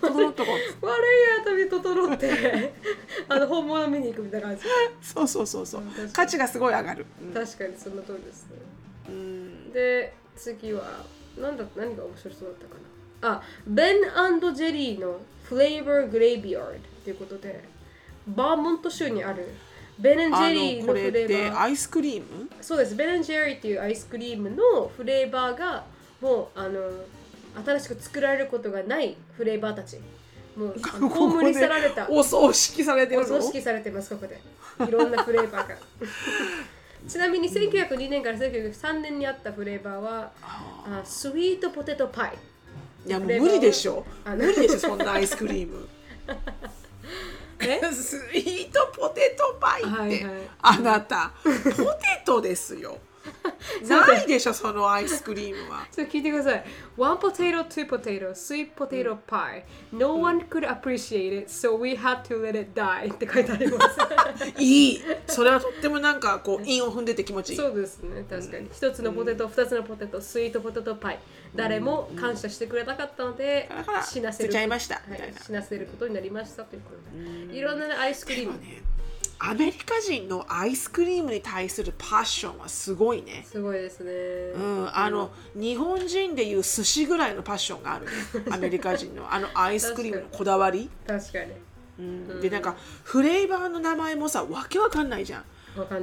[0.00, 2.72] 整っとこ 悪いアート見整って
[3.28, 4.66] あの本物見に行くみたいな感じ。
[4.66, 4.68] う
[5.02, 5.66] そうそうそう。
[5.66, 5.82] そう
[6.12, 8.50] 価値がすごい上がる、確かにその通りですね。
[9.08, 9.72] うん。
[9.72, 11.04] で次は
[11.38, 13.36] なんだ何が面白そうだったかな。
[13.36, 16.72] あベンジェリーのフレーバーグレイビアード
[17.04, 17.62] ということで
[18.26, 19.48] バーモント州にある
[19.98, 21.60] ベンジあェリーのフレーバー。
[21.62, 22.50] アイスクリーム？
[22.60, 22.96] そうです。
[22.96, 25.84] ベンジェリーっていうアイスクリームのフレーバーが
[26.20, 26.80] もうあの
[27.64, 29.98] 新しく作られることがないフレーバーたち。
[30.56, 32.08] もう葬り去られた。
[32.10, 33.40] お葬式されておるの？
[33.40, 34.40] 葬式されてますここで。
[34.88, 35.76] いろんなフレーバーが。
[37.06, 42.32] ちなみに1902年から1903年にあったフレーバーはあスイートポテトパイ
[43.06, 44.04] いやもう無理でしょ。
[44.26, 45.88] 無理でしょそんなアイスクリーム。
[47.60, 47.80] え？
[47.92, 50.32] スイートポテトパイって、はいはい。
[50.62, 52.98] あなたポテトですよ
[53.88, 56.64] ないでしょそのアイスクリームはちょっと聞いてください。
[56.96, 59.64] One potato, two potato, sweet potato pie.
[59.92, 63.98] No one could appreciate it, so we had to let it die って書いてあります。
[64.58, 68.68] いいそれはとってもなんかこう韻を踏んでて気持ちいいそうですね、確かに。
[68.72, 71.18] 一つのポテト、二つのポテト、スイートポテトパイ。
[71.54, 73.68] 誰も感謝してくれなかったので
[74.10, 74.52] 死なせる。
[74.52, 76.90] ちゃいましたはみたいな死なせることになりましたというこ
[77.48, 77.56] とで。
[77.56, 78.52] いろんなねアイスクリーム。
[78.58, 78.82] ね
[79.38, 83.44] アメリカ人のアイスクリームに対するパッションはすごいね。
[83.46, 84.12] すごいですね。
[84.54, 88.12] うん、あの日本人でいう寿司ぐらいのパッションがあるね
[88.50, 91.52] アメリカ人のあのアイスクリームのこだわり、確かに。
[91.96, 95.44] うん、でなんかフレーバーの名前もさわけわかんないじゃん。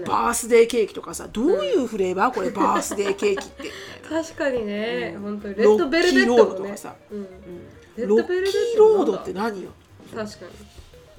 [0.06, 3.64] バースデーケーキとかさどういうフレーバーこれバースデーケーキって。
[3.64, 3.70] み
[4.10, 6.60] たいな確かにね、本当にレロッドベルッキーローベットもね。
[6.60, 6.96] ドとかさ。
[7.12, 7.28] うん。
[7.96, 9.70] レッロッキートもロードって何よ？
[10.14, 10.52] 確かに。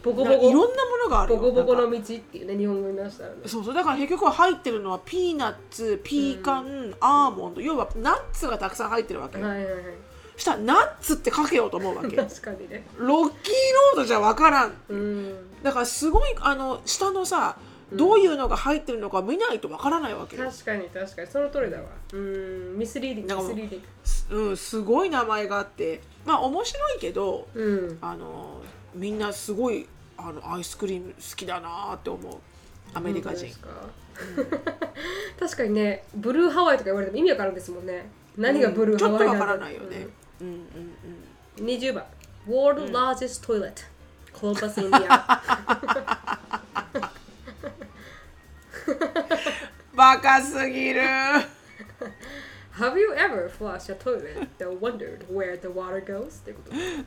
[0.02, 0.50] ボコいろんなボコ。
[0.50, 3.36] ものがあるよボコボコの道っていうね、日本語に出したらね。
[3.46, 9.82] そうそうだから結局は入ってるのはピーナッツピーカン、アーモンド要はナッツがたくさん入ってるわけよ、はいはいはい。
[10.36, 12.86] したらナッツって書けようと思うわけロッ 確かにね。
[12.96, 15.62] キーロードじゃわからんうん。
[15.62, 17.56] だからすごいあの下のさ
[17.92, 21.84] どういうのが入ってるのか見ないとわからないわけよ、確かに確かにその通りだわ。
[22.14, 22.78] うん。
[22.78, 23.88] misleading、misleading。
[24.02, 27.98] すうん、すごい名前があってまあ面白いけどうん。
[28.00, 28.62] あの
[28.94, 29.86] みんなすごい
[30.16, 32.36] あのアイスクリーム好きだなって思う
[32.94, 33.54] アメリカ人本
[34.36, 34.82] 当ですか？
[35.40, 38.04] 確かにね、ブルーハワイとか言われても意味わからんですもんね。
[38.36, 40.06] 何がブルーハワイちょっとわからないよね、
[40.40, 40.62] うん、うんうん
[41.60, 42.04] うん20番。
[42.46, 43.84] World largest toilet.
[44.34, 45.08] Columbus, India.
[49.94, 51.02] バカすぎる
[52.78, 56.40] Have you ever flushed a toilet that wondered where the water goes?
[56.40, 56.70] ってこと。
[56.74, 57.06] うん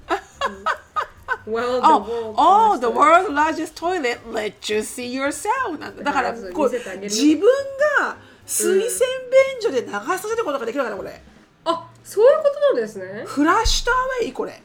[1.48, 2.36] well, the world.
[2.38, 7.42] Oh, oh, the world's largest toilet let you see yourself なんだだからこう自分
[8.00, 9.08] が水洗
[9.60, 11.22] 便所で流させることができるからこれ
[11.66, 13.24] あ、そういうことなんですね。
[13.26, 14.62] フラッシュアウェイこれ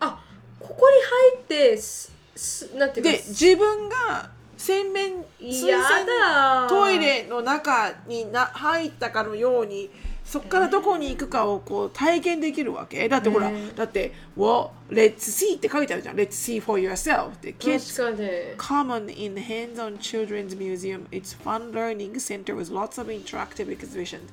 [0.00, 0.22] あ、
[0.60, 0.96] ここに
[1.36, 3.12] 入ってす、すなんていうか。
[3.12, 9.90] で自分が洗面水や洗だトイレの中にな入ったかのように
[10.24, 21.06] そこからどこに行くかをこう体験できるわけだってほら、へえだって「Well, let's see」って書いてあるじゃん「Let's see for yourself」って確 Kids common in hands-on children's museum.
[21.10, 24.30] It's fun learning center with lots of interactive exhibitions.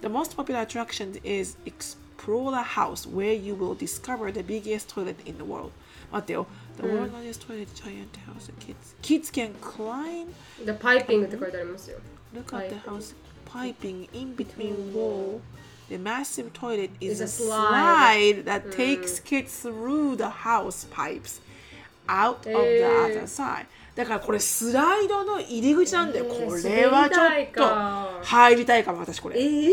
[0.00, 5.16] The most popular attraction is Explore the House, where you will discover the biggest toilet
[5.26, 5.70] in the world.
[6.10, 6.46] 待ってよ。
[6.78, 8.50] The world's largest toilet, giant house.
[8.60, 10.26] Kids, kids can climb.
[10.64, 11.98] The piping って書いてありますよ。
[12.34, 13.14] Look at the house
[13.54, 15.40] piping in between wall.
[15.88, 18.44] The massive toilet is a a slide slide.
[18.46, 21.40] that takes kids through the house pipes
[22.08, 23.66] out of the other side.
[23.94, 26.24] だからこれスライドの入り口なんだよ。
[26.24, 26.34] こ
[26.64, 29.40] れはちょっかと入りたいかも私これ。
[29.40, 29.70] ええ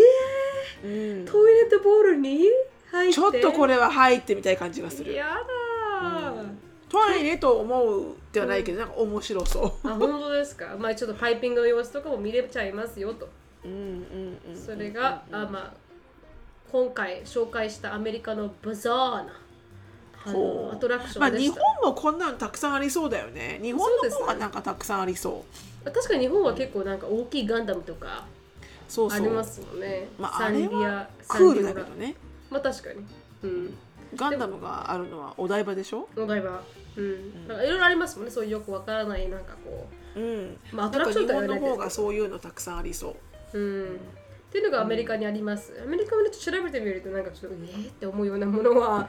[0.84, 0.88] う
[1.23, 2.45] んトイレットボールに
[2.91, 3.15] 入って？
[3.15, 5.13] ちょっとこれは入ってみたい感じがする。
[5.13, 6.45] やだー、
[6.89, 9.88] トイレと思うではないけどなんか面白そう。
[9.88, 10.75] あ本当ですか？
[10.77, 13.29] まあちょっとパイピングの様子とかも見れちゃいますよと。
[13.64, 15.74] それが、あまあ
[16.72, 19.34] 今回紹介したアメリカのバザーな
[20.72, 23.59] アトラクショまあ日ンでした、本もこんなのたくさんありそうだよね。
[23.62, 25.45] 日本の方がなんかたくさんありそ
[25.84, 25.91] う。
[25.91, 28.26] 確かに日本は結構なんか大きいガンダムとか。
[29.09, 30.09] ありますもんね。
[30.20, 32.14] まあ、サンリあれはアクールだけどね。
[32.49, 33.05] まあ確かに。
[33.43, 33.78] うん。
[34.16, 36.09] ガンダムがあるのはお台場でしょ？
[36.18, 36.62] お台場。
[36.97, 37.47] うん。
[37.47, 38.32] なんかいろいろありますもんね。
[38.32, 39.88] そういうよくわからないなんかこ
[40.18, 40.20] う。
[40.20, 40.49] ん。
[40.49, 43.16] うまあアトラクションとは本の方がそういうのたくさんありそう。
[43.54, 43.86] うん。
[43.86, 49.08] っていうのがアメリカにあります、アメリカもね調べてみるとなんかちょっとえー、って思うようなものは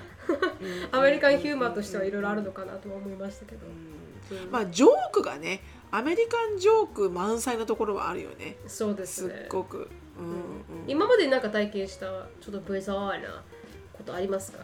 [0.93, 4.51] アメリカンヒューマンとしてはいろいろあるのかなとは思いましたけど、うん。
[4.53, 8.57] まあジョークがね、アメリカンジョーク満載なところはあるよね。
[8.69, 9.35] そうですね。
[9.35, 9.77] すっごく。
[9.77, 9.85] うん。
[9.85, 9.89] うん。
[10.87, 12.07] 今までなんか体験した
[12.41, 13.43] ちょっとブザーな
[13.93, 14.61] ことありますか？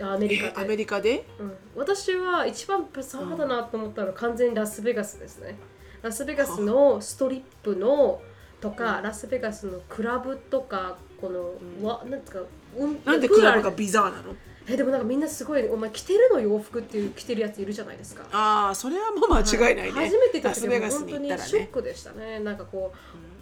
[0.00, 1.24] アメリカで、えアメリカで？
[1.40, 5.56] うん、私は一番ブザーだなと思ったのは完全にラスベガスですね。
[6.02, 8.20] ラスベガスのストリップの
[8.64, 12.40] とか、ラスベガスのクラブとかこの、わなんですか、
[12.78, 14.34] うん、なんでクラブがビザーなの？
[14.66, 18.24] えでもなんかみんなすごいお前着てるの洋服っていう着てるやついるじゃないですか。
[18.32, 19.90] ああ、それはもう間違いないね。
[19.90, 22.40] 初めて行った時本当にショックでしたね。
[22.40, 22.94] なんかこ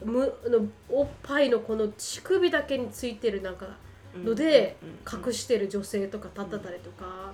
[0.02, 3.66] う、むあのおっぱいのこの乳首だけについてるなんか
[4.16, 7.32] ので隠してる女性とか立ってたりとか、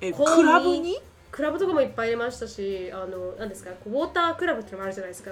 [0.00, 0.98] え、クラブに？
[1.30, 5.30] クラブとかもいっぱいいましたしあのなんですかウォータークラブってのもあるじゃないですか、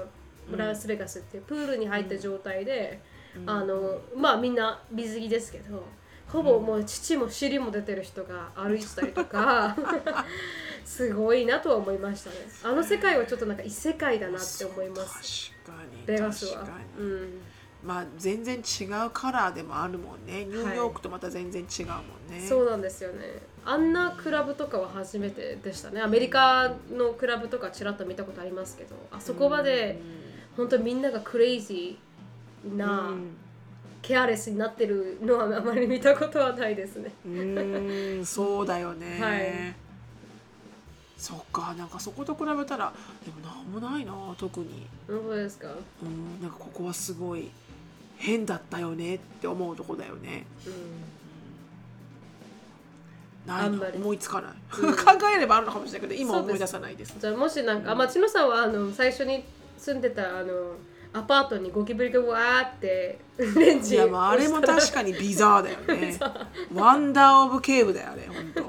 [0.55, 3.01] ラスベガスってプールに入った状態で、
[3.47, 5.85] あのまあみんな水着ですけど
[6.29, 9.77] ほぼもう乳も尻も出てる人が歩いてたりとか
[10.85, 12.37] すごいなとは思いましたね。
[12.63, 15.53] あの世界はちょっとなんか異世界だなって思います。
[15.67, 16.65] 確かにベガスは。
[16.99, 17.41] うん。
[17.85, 20.45] まあ全然違うカラーでもあるもんね。
[20.45, 23.43] ニューヨークとまた全然違うもんね、そうなんですよね。
[23.65, 26.01] あんなクラブとかは初めてでしたね。
[26.01, 30.01] アメリカのクラブとかちらっと見たことありますけどあそこまで
[30.57, 33.37] 本当みんながクレイジーな、うん。
[34.03, 37.11] ケアレスになってるのはあまり見たことはないですね。
[37.27, 39.75] うーんそうだよね、はい。
[41.19, 42.93] そっかなんかそこと比べたら
[43.25, 44.87] でもなんもないな特に。
[45.09, 45.69] 本当ですか、
[46.03, 47.51] うんなんかここはすごい
[48.17, 50.47] 変だったよねって思うとこだよね。
[50.67, 50.71] う
[53.49, 53.83] ないの？
[53.83, 54.53] 思いつかない、
[54.83, 54.95] うん。
[54.97, 55.05] 考
[55.35, 57.17] えればあるのかもしれないけど今思い出さないです。
[57.17, 59.43] ん、じゃあもしなんか、あまあ、千野さんはあの最初に
[59.79, 60.75] 住んでたあの
[61.13, 63.19] アパートにゴキブリがわーって
[63.57, 66.19] レンジいやもうあれも確かに bizarre だよね。
[66.75, 68.69] ワンダー・オブ・ケーブだよあれ本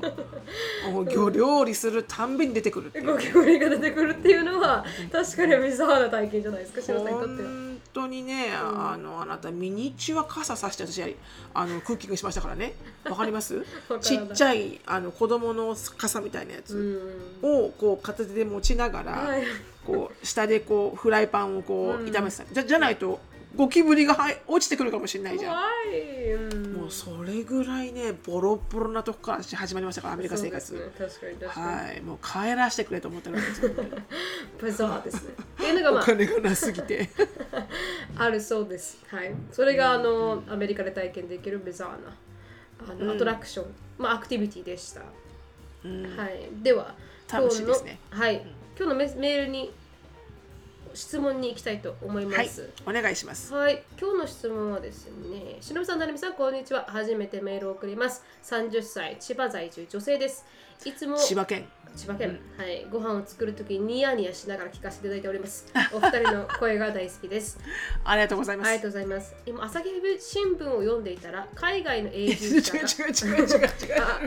[0.86, 0.92] 当。
[0.92, 7.50] もう魚料理するたんびに出てくるってゴキブリが出てくるっていうのは確かに bizarre な体験じゃないですか千野さんにとっては。
[7.50, 11.16] 本当にね、あのあなたミニチュア傘さして私
[11.54, 12.76] あのクッキングしましたからね。
[13.10, 13.66] わかります？
[14.02, 16.76] ちっちゃいあの子供の傘みたいなやうつ
[17.44, 17.46] ん。
[17.46, 19.44] をこう片手で持ちながら、はい
[19.88, 22.08] こう下でこうフライパンをこううん。
[22.08, 23.20] 炒めてた、じゃじゃないと
[23.56, 25.54] ゴキブリがはい落ちてくるかもしれないじゃん。
[25.54, 32.02] 怖い、うん、もうそれぐらいねボロボロなとこから始まりましたからアメリカ生活、ね、確かに確かに、はい。
[32.02, 33.66] もう帰らせてくれと思ってるわけです。
[33.66, 33.72] よ
[34.60, 35.34] ブザーですね。
[35.58, 37.10] っていうのがまあお金がなすぎて。
[38.16, 39.04] あるそうです。
[39.08, 39.34] はい。
[39.52, 42.16] それがあのアメリカで体験できるビザーな
[42.92, 43.16] あの、うん。
[43.16, 43.66] アトラクション。
[43.98, 45.02] まあアクティビティでした、
[45.84, 46.16] うん。
[46.16, 46.48] はい。
[46.62, 46.94] では
[47.32, 48.00] 楽しいですね。
[48.12, 48.46] はい
[48.78, 49.72] 今日のメールに
[50.94, 56.86] 質問に行きたいと思いまはいす、お願いしますはい、今日の質問はですね、しのぶさん、なるみさん、こんにちは。
[56.88, 58.24] 初めてメールを送ります。
[58.44, 60.46] 30歳、千葉在住、女性です。
[60.86, 61.66] いつも千葉県
[61.96, 65.66] 千葉県、はい、ご飯を作るときにニヤニヤしながら聞かせていただいております。
[65.92, 67.58] お二人の 声が大好きです。
[68.04, 69.34] ありがとうございますありがとうございます。
[69.46, 72.34] 今、朝日新聞を読んでいたら、海外の永違う違う。
[72.34, 73.68] 違う違う違う違う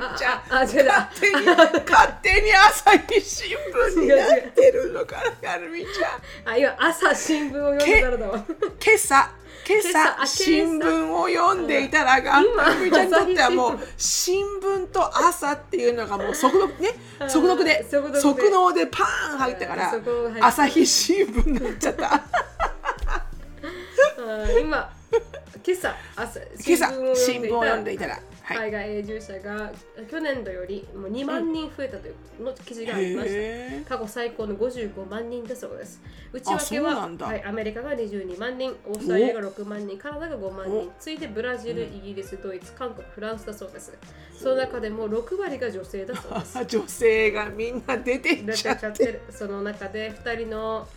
[0.01, 1.11] あじゃあ違うな。
[1.11, 8.45] 勝手に勝手に朝日新聞になってるのからやるみちゃん あ、今、朝新聞を読んでたらだわ。
[8.85, 9.31] 今朝
[9.69, 16.89] 今今朝新聞を読んでいたらがみちゃんにとってはもう朝新聞と朝っていうのがもう速読ね
[17.29, 18.21] 速読で速読で。
[18.21, 19.93] 速能でパーン入ったから
[20.41, 22.15] 朝日新聞になっちゃった。
[24.21, 24.91] あ今、
[25.67, 26.77] 今朝、朝新
[27.43, 29.73] 聞を読んでいいたらはい海外永住者が
[30.11, 33.35] 去年度よりもう2万人増えたというの記事がありました。
[33.35, 36.01] へ過去最高の55万人だそうです。
[36.33, 43.97] 内訳ははい、アメリカが22万人、オーストラリアが6万人、カナダが5万人、次いでブラジル、イギリス、ドイツ、韓国、フランスだそうです。
[44.37, 46.59] その中でも6割が女性だそうです。
[46.59, 50.89] ー 女性がみんな出てっ出ちゃってるその中で2人の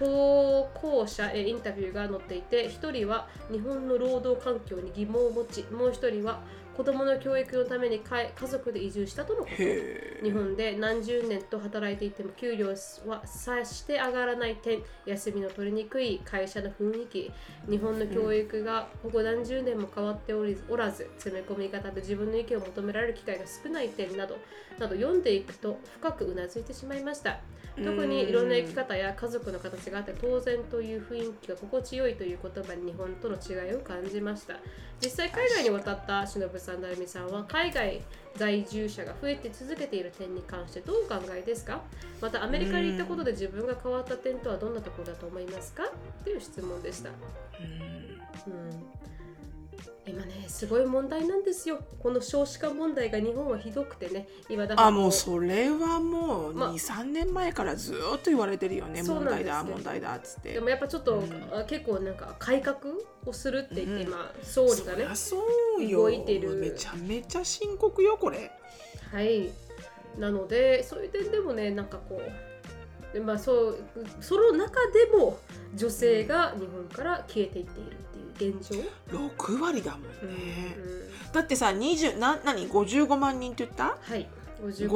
[0.00, 6.40] 投稿者へインタビューが載っていて1人は日本の労働環境に疑問を持ちもう1人は
[6.80, 9.52] 子供の教育のためにか家族で移住したとのこと。
[9.58, 12.68] へ日本で何十年と働いていても給料
[13.06, 17.30] はさして上がらない点休みの取りにくい会社の雰囲気。
[17.68, 24.38] 日本の教育がここ何十年も変わっておりおらず詰め込み方で自分の意見を求められる機会が少ない点など
[24.78, 27.40] など読んでいくと深くうなずいてしまいました。
[27.76, 34.56] 特にいろんな生き方や家族の形があって当然という雰囲気が心地よいという言葉に日本との違いを感じました。
[35.02, 38.00] 実際海外に渡った忍さん、さん成美さんは海外
[38.36, 41.80] 在住者が増えて続けている点に関してどうお考えですか？
[42.20, 45.82] またアメリカに行ったことで自分が変わった点とはどんなところだと思いますか？
[46.22, 47.14] という質問でした、うん、
[50.10, 51.78] 今ねすごい問題なんですよ。
[52.02, 59.02] この少子化問題が日本はひどくてね今だあもうそれはもうまあ23年前からずーっと言われてるよね。
[59.02, 60.52] 問そうなんですよ題だ問題だっつって。
[60.54, 61.50] でもやっぱちょっと、うん。
[61.52, 62.78] あ結構なんか改革
[63.26, 64.00] をするって言ってうん。
[64.02, 65.38] 今、総理がねそ
[65.78, 66.02] うよ。
[66.02, 66.54] 動いてる。
[66.54, 68.50] めちゃめちゃ深刻よこれ。
[69.12, 69.50] はい。
[70.18, 73.78] なのでそういう点でもねなんかこうでまあそう
[74.20, 75.38] その中でも
[75.74, 77.96] 女性が日本から消えていっている
[78.40, 78.80] 現状、
[79.10, 80.08] 6割だもんね、
[80.76, 80.80] う
[81.28, 83.98] んだってさ20な何？55万人って言った？
[84.00, 84.26] はい。
[84.62, 84.88] 55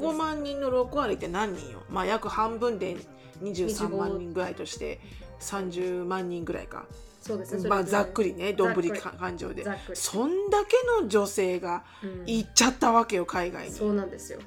[0.00, 1.82] 55万人の6割って何人よ？
[1.90, 2.96] まあ約半分で
[3.42, 5.00] 23 25万人ぐらいとして
[5.40, 6.86] 30万人ぐらいか。
[7.20, 7.68] そうですね。
[7.68, 8.36] まあざっくりり。
[8.36, 9.64] ねどんぶり感情で。
[9.92, 12.24] そんだけの女性がうん。
[12.26, 13.72] 行っちゃったわけよ海外に。
[13.72, 14.38] そうなんですよ。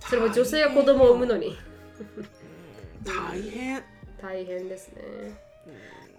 [0.00, 1.56] それも女性が子供を産むのに。
[3.04, 3.82] 大変。
[4.20, 5.02] 大変ですね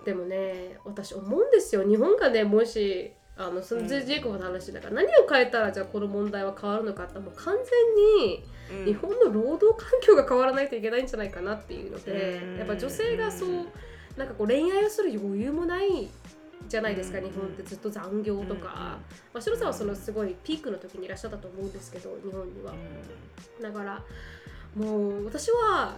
[0.05, 1.83] でもね私思うんですよ。
[1.83, 8.43] 日本がねもしあのそのうんジェイコブの話だから何を変えたらじゃあこの問題は変わるのかってもう完全に
[8.79, 8.85] うん。
[8.85, 12.57] 日本の労働環境が変わらないといけないんじゃないかなっていうのでうん。
[12.57, 13.49] やっぱ女性がそう
[14.17, 16.09] なんかこう恋愛をする余裕もない
[16.67, 17.25] じゃないですかうん。
[17.25, 18.99] 日本ってずっと残業とか、
[19.33, 22.73] まあ、白さんはそのすごいピークの時にいらっしゃったと思うんですけど日本には。
[23.61, 24.03] だから
[24.75, 25.97] もう私は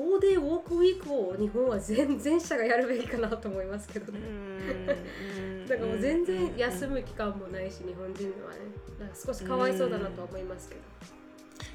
[0.00, 4.20] 4day work week を日本は全全社がやるべきかなと思いますけどね。
[5.68, 8.58] だからもう全然休む期間もないし日本人はね。
[9.00, 10.80] なんか少しかわいそうだなとは思いますけど、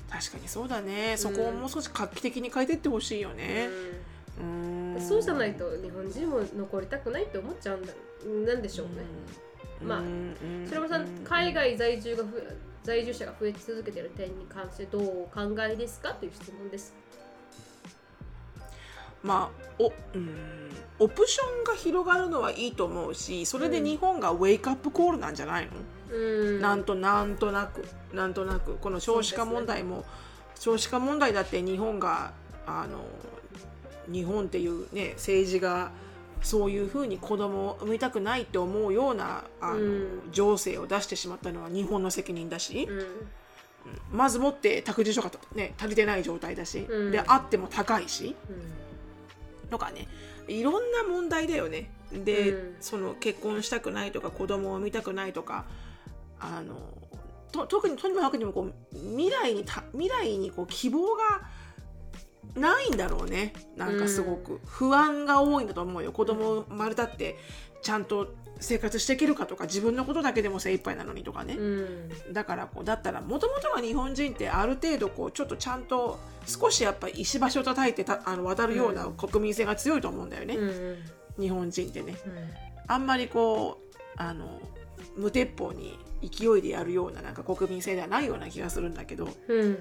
[0.09, 1.15] 確かにそうだね。
[1.17, 3.69] そこをもう少し画期的に変えていってほしいよね。
[4.97, 7.93] うそうじゃないと日本人も残りたくないって思っちゃうんだ。
[8.53, 8.93] なんでしょうね、
[9.83, 10.01] まあ
[10.69, 11.07] 白間さん。
[11.23, 12.23] 海外在住が
[12.83, 16.13] 在住者が増え続けている点に関してどうお考えですか？
[16.13, 16.93] という質問です
[19.23, 20.61] まあおうん。
[20.99, 25.71] オプションが広がるのはいいと思うしそれで日本がウェイクアップコールなんじゃないの、
[26.15, 26.17] う
[26.59, 26.61] ん。
[26.61, 28.75] なんとなんとなくなんとなく。
[28.75, 30.05] この少子化問題も、
[30.59, 32.33] 少子化問題だって日本が
[32.67, 33.05] あの
[34.11, 35.91] 日本っていうね政治が
[36.41, 40.21] そういうふうに子供を産みたくないって思うようなあの、うん。
[40.31, 43.07] 情勢を出してしまったのは日本の責任だし、うん。
[44.11, 47.11] まずもって託児所が、ね、足りてない状態だし、うん。
[47.11, 48.35] であっても高いし。
[48.49, 48.80] うん
[49.71, 50.07] とかね。
[50.47, 51.89] いろんな問題だよね。
[52.13, 52.75] で、うん。
[52.79, 55.65] その結婚したくないとか子供を産みたくないとか
[56.39, 56.75] あの
[57.51, 61.41] と特にとにもかくにもこう未来にた未来にこう希望が
[62.55, 63.53] ないんだろうね。
[63.77, 66.11] なんかすごく、不安が多いんだと思うよ。
[66.11, 67.37] 子供生まれたって
[67.81, 72.33] ちゃんと生活していけるかとか自分のことだけでも精一杯なのにとかね、うん。
[72.33, 80.71] だからこうだったらもともとは日本人ってある程度こうちょっとちゃんと少しやっぱり石橋を叩いてたあの渡るような国民性が強いと思うんだよね、うんう
[81.39, 81.43] ん。
[81.43, 82.15] 日本人ってね。
[82.25, 82.33] うん。
[82.87, 84.61] あんまりこうあの
[85.17, 89.77] 無鉄砲に勢いでやるようななんか国民性ではないような気がするんだけど、うんうん。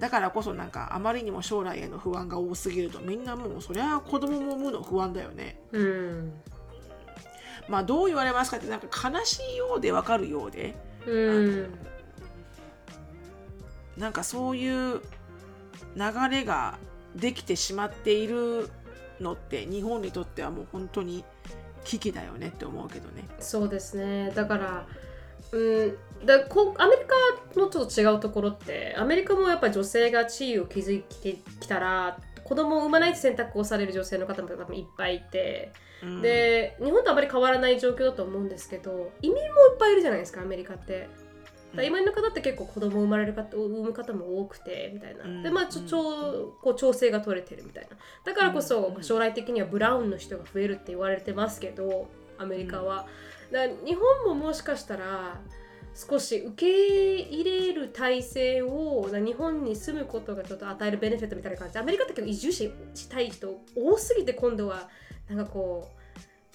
[0.00, 5.60] だからこそなんかあまりにも将来への不安が多すぎるとみんなもうそりゃ子供も産むの不安だよね。
[5.70, 6.32] うん
[7.68, 10.74] まあどう言われますかってなんか悲しいようでわかるようで。
[11.06, 11.18] う
[11.66, 11.74] ん。
[13.96, 15.00] なんかそういう
[15.96, 16.78] 流れが
[17.14, 18.68] できてしまっている
[19.20, 21.24] のって日本にとってはもう本当に
[21.84, 23.24] 危機だよねって思うけどね。
[23.38, 24.32] そうですね。
[24.34, 24.86] だから
[25.52, 25.96] うん。
[26.26, 35.72] だこうアメリカのちょっと違うところってアメリカもやっぱ女性が地位を築いてきたら子供を産まないって選択をされる女性の方も多分いっぱいいて、
[36.02, 36.22] うん。
[36.22, 41.08] で日本とあまり変わらない状況だと思うんですけど移民もいっぱいいるじゃないですかアメリカって。
[41.74, 45.42] だ移民の方って結構子供生まれる方産む方も多くてみたいな、うん。
[45.42, 47.96] でまあちょちょこう調整が取れてるみたいな。
[48.24, 53.06] だからこそ、将来的にはブラウンの人が増えるって言われてますけどアメリカは、
[53.50, 55.40] だ日本ももしかしたら
[55.94, 61.74] 少し受け入れる体制をな日本に住むことがちょっと与えるベネフィットみたいな感じ。
[61.74, 64.88] でアメリカって結構移住ししたい人多すぎて今度は
[65.28, 66.00] なんかこう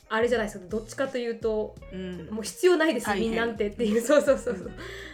[0.09, 0.65] あれじゃないですか。
[0.67, 2.27] どっちかというとうん。
[2.31, 4.01] もう必要ないですみんなんてっていう。
[4.01, 4.71] そうそうそうそう。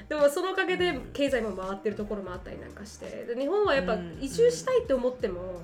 [0.10, 3.26] でもそのおかげで経済も回ってるところもあったりなんかして。
[3.26, 5.62] で日本はやっぱうん移住したいと思っても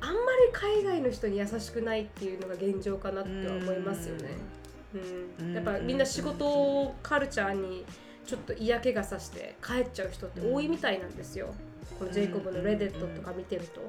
[0.00, 0.20] あんまり
[0.52, 4.30] 海外の人に優しくないっていうのが現状かなっては思いますよね。
[4.94, 7.84] うん、やっぱみんな仕事カルチャーに
[8.24, 11.54] ちょっと嫌気がさして帰っちゃう人って多いみたいなんですよ。
[11.98, 13.80] このジェイコブのレデットとか見てると。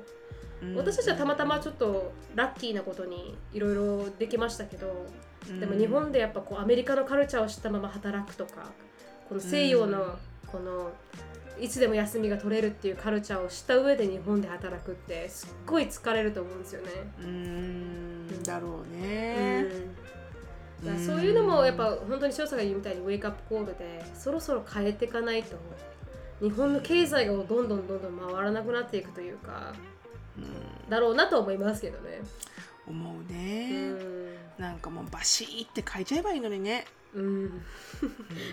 [0.75, 5.05] 私たちはたまたまちょっとラッキーなことにいろいろできましたけど、
[5.59, 8.71] でも日本でやっぱこうアメリカのカルチャーを知ったまま働くとか
[9.29, 10.17] この西洋の
[10.47, 10.91] この
[11.59, 16.89] いつでも休みが取れるっていうカルチャーを知った上で日本で働くってすっごい疲れると思うんですよね。
[17.19, 19.61] うーんだろううね。
[19.61, 19.67] ん
[20.83, 25.55] だからそういうのもやっぱ本当に翔さんが言うみたいにウェイクアップコールでそろそろ変えていかないと
[26.39, 29.73] 日本の経済がどんどんどんどん回らなくなっていくというか
[30.37, 30.89] うん。
[30.89, 32.21] だろうなと思いますけどね。
[32.87, 34.35] 思ううね、ん。
[34.57, 36.85] なんかもうバシーって書いちゃえばいいのにね。
[37.13, 37.61] うん、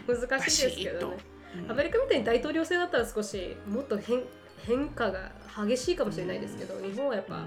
[0.06, 1.16] 難しいですけどね。
[1.64, 1.70] うん。
[1.70, 4.22] アメリカみたいに大統領制だったら少しもっと変
[4.66, 5.30] 変化が
[5.66, 7.44] 激しいかもしれないですけど、日本はやっぱ、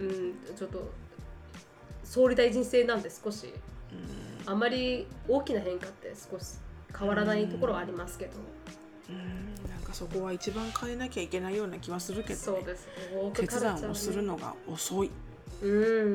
[0.00, 0.90] うん、ちょっと
[2.04, 3.52] 総理大臣制なんで少しうん
[4.46, 6.58] あまり大きな変化って少し
[6.98, 8.32] 変わらないところはありますけど、
[9.10, 12.92] うんなんかそこは一番変えなきゃいけないような気はするけど、ね、そうですね。
[13.34, 15.10] 決断をするのが遅い
[15.62, 16.14] うん。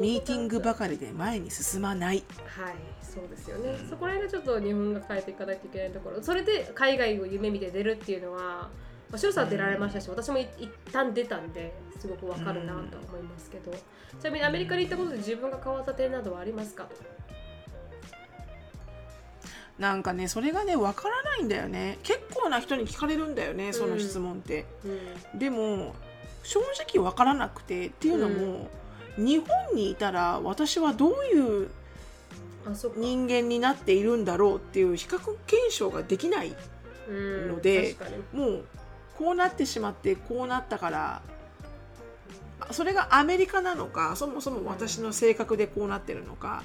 [0.00, 3.76] ミーティングばかりで前に進まないはい、そうですよね。
[3.90, 6.22] そこら辺がちょっと日本が変えていかないといけないところ。
[6.22, 8.70] それで海外を夢見て出るっていうのは、
[9.12, 16.84] まあ、シロさ出られましたし、私もい一旦出たんですごくわかるなとは思いますけど、ちなみにアメリカに行ったことで自分が変わった点などはありますか？
[16.84, 16.96] と
[19.78, 21.98] なんかねそれがねわからないんだよね。
[22.02, 24.64] 結構な人に聞かれるんだよねその質問って、
[25.32, 25.38] うん。
[25.38, 25.94] でも
[26.42, 26.60] 正
[26.90, 28.70] 直わからなくてっていうのも、
[29.18, 31.70] 日本にいたら私はどういう
[32.96, 36.54] 人間になっているんだろうっていう比較検証ができない
[37.08, 37.96] うんので
[38.32, 38.64] もう
[39.22, 41.22] こうなってしまってこうなったから
[42.58, 46.64] あそれがアメリカなのかそもそも私の性格でこうなってるのか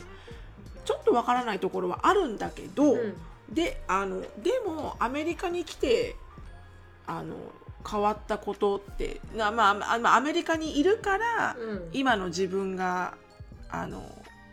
[0.83, 3.13] ちょっとわからないところはあるんだけど、うん。
[3.53, 6.15] であのでもアメリカに来て
[7.05, 7.35] あの
[7.87, 11.89] 変わったことってな、まああまあ、アメリカにいるから、うん。
[11.93, 13.13] 今の自分が
[13.69, 14.03] あの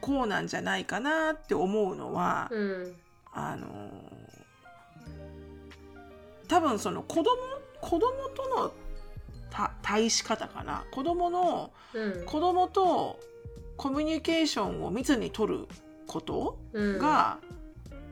[0.02, 2.94] こうなんじゃないかなって思うのは、うん。
[3.32, 3.68] あの
[6.48, 7.24] 多分その子供
[7.84, 8.00] 子供
[8.34, 8.72] との
[9.50, 10.84] た対し方かな。
[10.90, 12.24] 子供のうん。
[12.24, 13.20] 子供と
[13.76, 15.68] コミュニケーションを密に取る
[16.06, 16.98] ことうん。
[16.98, 17.38] が、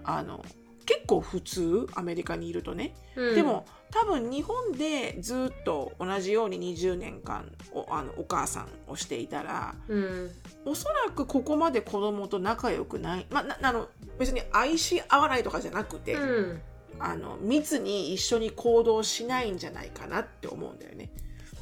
[0.05, 0.45] あの
[0.85, 3.35] 結構普通アメリカにいるとね、うん。
[3.35, 10.31] でも多分日本でずっと同じように20年間おあのお母さんをしていたらうん。
[10.67, 16.63] おそらくここまで子供と仲良くない、まあ、なあの別に愛し合わないとかじゃなくて、うん
[16.99, 21.11] あの密に一緒に行動しないんじゃないかなって思うんだよね。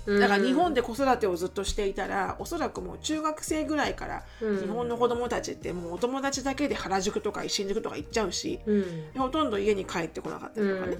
[0.07, 4.61] だから日本で子育てをずっとしていたらおそらくもう中学生ぐらいからうん。
[4.61, 9.13] 日本の子供たちってもうお友達だけで原宿とか新宿とか行っちゃうしうん。
[9.13, 10.97] でほとんど家に帰ってこなかったりとかね、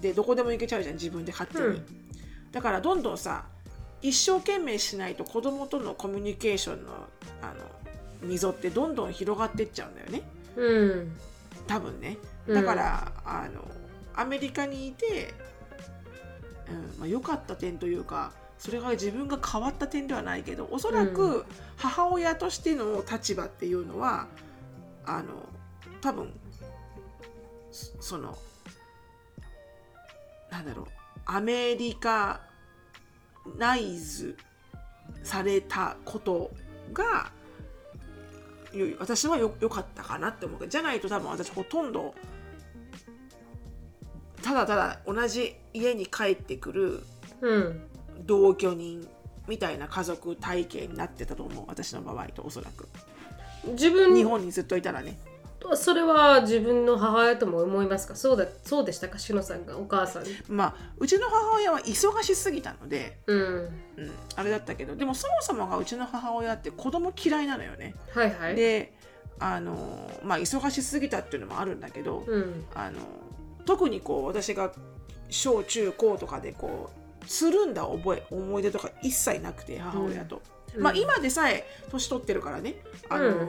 [0.00, 1.84] でどこでも行けちゃうじゃん自分で勝手に、うん。
[2.50, 3.44] だからどんどんさ
[4.02, 6.92] 一生懸命しないと子供とのコミュニケーションの
[7.42, 10.22] あの溝ってどんどん広がってっちゃうんだよね。
[10.56, 11.12] うん。
[11.66, 12.16] 多分ね。
[12.22, 13.68] うんだから、あの
[14.14, 15.34] アメリカにいて、
[16.68, 24.26] うんまあ、良かった点というかそれが自分が変わった点ではないけどおそらうく母親としての立場っていうのは
[25.06, 25.28] あの
[26.00, 26.32] 多分
[27.70, 28.36] そその
[30.50, 30.86] なんだろう
[31.24, 32.40] アメリカ
[33.56, 34.36] ナイズ
[35.22, 36.50] されたこと
[36.92, 37.30] が
[38.72, 40.68] よ私はよ良かったかなって思う。
[40.68, 42.14] じゃないと多分私ほとんど
[44.42, 47.02] ただただ同じ家に帰ってくる
[47.40, 47.80] うん
[48.26, 49.06] 同居人
[49.48, 52.88] みたいな家族体系になってたと思う私の場合とおそらく。
[53.72, 55.18] 自分日本にずっといたらね。
[55.74, 58.16] それは自分の母親とも思いますか？
[58.16, 59.18] そうだそうでしたか？
[59.18, 60.24] しのさんがお母さん。
[60.24, 63.38] にまあうちの母親は忙しすぎたので、うん。
[63.38, 63.70] うん、
[64.36, 64.96] あれだったけど。
[64.96, 67.94] でもそもそもがうちの母親って子供嫌いなのよね。
[68.14, 68.56] はいはい。
[68.56, 68.94] で
[69.38, 72.64] あのまあ忙しすぎたっていうのもあるんだけど、うん。
[72.74, 72.98] あの
[73.70, 74.72] 特にこう私が
[75.28, 76.90] 小中高とかでこ
[77.22, 80.42] うつるんだ覚え思い出とか一切なくて母親と、
[80.74, 80.82] うん。
[80.82, 82.74] まあ今でさえ年取ってるからね。
[83.08, 83.48] あの、うん。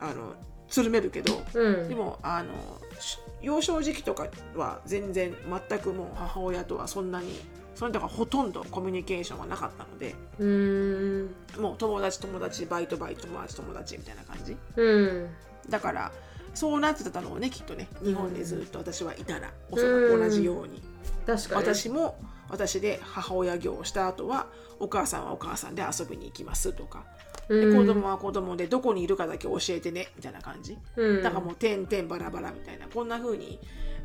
[0.00, 0.34] あの
[0.68, 1.88] つるめるけどうん。
[1.88, 2.52] でもあの
[2.98, 4.26] し幼少時期とか
[4.56, 5.32] は全然
[5.68, 7.40] 全くもう母親とはそんなに
[7.76, 11.28] それだからほとんどコミュニケーションはなかったのでうー
[11.58, 11.62] ん。
[11.62, 14.56] もう友達友達バイトバイト友達友達みたいな感じ。
[14.74, 15.28] うん。
[15.70, 16.12] だから
[16.58, 17.86] そうなってたのをねきっとね。
[18.02, 20.82] 日本でずっと私はいたら、おそうんらく同じように、
[21.24, 21.54] 確かに。
[21.54, 24.48] 私も私で母親業をした後は
[24.80, 27.04] お母さんはお母さんで遊びに行きますとか、
[27.48, 27.86] でうん。
[27.86, 30.76] 子供は子供でどこにいるかだけ教えてねみたいな感じ。
[30.96, 31.22] うん。
[31.22, 32.88] だからもう点々バラバラみたいな。
[32.88, 33.60] こんな風に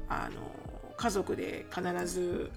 [0.07, 0.39] あの
[0.95, 2.51] 家族で必ず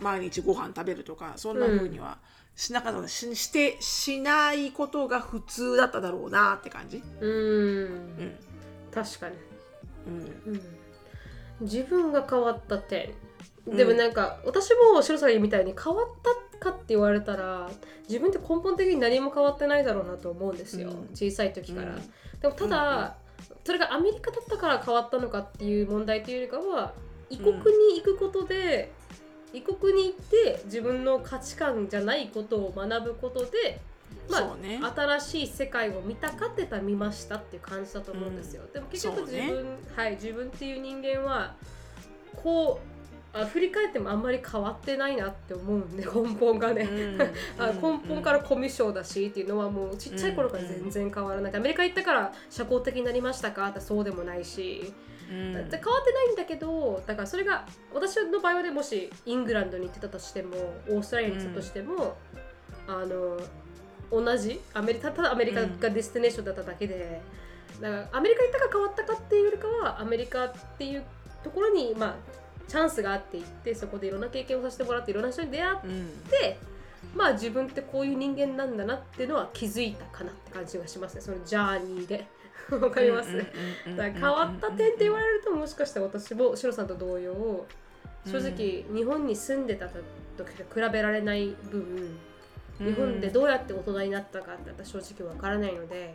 [0.00, 2.18] 毎日ご飯食べるとかそんな風には
[2.56, 7.00] しなかった、ししてしないことが普通だっただろうなって感じ。
[7.20, 7.30] うん。
[7.30, 7.84] う
[8.24, 8.47] ん
[9.04, 9.34] 確かに。
[10.06, 10.52] うん。
[10.54, 10.60] うん。
[11.60, 13.10] 自分が変わった点。
[13.66, 13.76] うん。
[13.76, 17.70] でもなんか、私も白さんみたいに変わったかって言われたら
[18.08, 21.08] 自分って根本的に何も変わってないだろうなと思うんですよ、うん。
[21.14, 22.10] 小さい時から、うん。
[22.40, 23.16] でもただ、
[23.64, 26.94] それがアメリカだったから変わったのかっていう問題というよりかは
[27.30, 27.62] 異国に
[27.96, 28.90] 行くことで、
[29.52, 33.80] 異国に行って自分の価値観じゃないことを学ぶことで
[34.28, 34.80] まあね。
[34.96, 41.54] 新しい世界を見たかってたら見ましたっていう感じだと思うんですよ、でも結局自分、はい自分っていう人間は
[42.36, 42.98] こう
[43.32, 47.20] あ振り返ってもあんまり変わってないなって思うんで 根本がね、うん。
[47.58, 54.92] あ根本からコミュ障だしっていうのはもうちっちゃい頃から全然変わらない、アメリカ行ったから社交的になりましたかってそうでもないし、
[55.30, 55.52] うん。
[55.52, 60.56] で変わってないんだけどだからそれが私の場合はねもしイングランドに行ってたとしても
[60.88, 62.16] オーストラリアに行ってたとしても、
[62.86, 63.38] あの
[64.10, 64.60] 同じ？
[64.74, 67.20] アメリカただアメリカが destination だっただけで、
[67.80, 71.04] だからアメリカ行ったから変わったかっていうよりかはアメリカっていう
[71.44, 72.14] ところにまあ
[72.68, 76.08] チャンスがあって行ってそこでいろんな経験をさせてもらっていろんな人に出会っうん。
[76.30, 76.58] て
[77.14, 81.20] まあ自分ってこういう人間なんだなっていうのは気づいたかなって感じがしますね。
[81.20, 82.26] その journey で。
[82.70, 87.64] わかります、うんうんうんうんだから変わった点って言われるともしかしたら私もシロさんと同様
[88.26, 90.02] 正直日本に住んでた時
[90.36, 92.18] と比べられない分
[92.78, 96.14] 日本でどうやって大人になったかって私正直わからないので、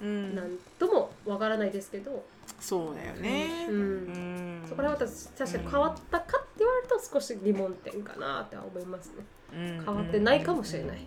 [0.00, 0.34] うん。
[0.34, 2.24] なんともわからないですけど、
[2.60, 3.66] そうだよね。
[3.68, 3.76] うん。
[3.76, 4.62] うん。
[4.68, 9.24] そこら辺は私確かに変わったかって言われると少し疑問点かなって思いますね。
[9.52, 10.98] 変変わってないかもしれない。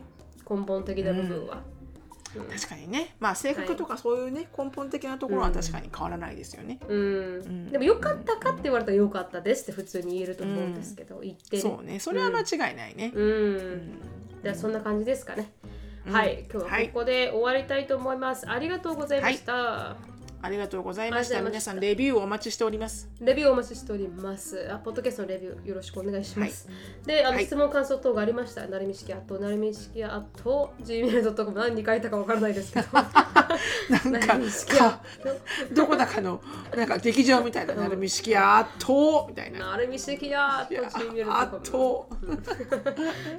[0.49, 1.61] 根本的な部分は、
[2.35, 2.45] うん。
[2.45, 6.79] 確かにね、まあ性格とかそういうね、根本的なところは確かに変わらないですよね。
[6.87, 7.39] うん。
[7.39, 7.71] ん。
[7.71, 13.11] でも良かったかって言われたら良かったですって普通に言えると思うんですけど、言ってねそうね、それは間違いないね。
[13.13, 13.99] うん、うん
[14.43, 15.51] じゃあそんな感じですかね、
[16.05, 16.13] うん。
[16.13, 16.45] はい。
[16.51, 19.95] 今日はここで終わりたいと思います、ありがとうございました、ありがとうござい。
[19.95, 20.16] ました。
[20.47, 23.09] ありがとうございました皆さんレビューをお待ちしております。
[23.19, 24.65] レビューをお待ちしております。
[24.71, 26.69] あポッドキャストのレビューよろしくお願いします。
[27.05, 33.11] で、あの、はい質問、感想等がありましたら、なるみしきあと、なるみしきあと、gmail.com 何に書いたかわからないですけど、 なん
[34.21, 35.01] かなるみしきあ
[35.75, 36.41] どこだかの
[36.73, 39.71] なんか劇場みたいななるみ式やっとみたいと、な。
[39.71, 41.59] なるみしきあと、gmail.com。
[41.61, 42.07] と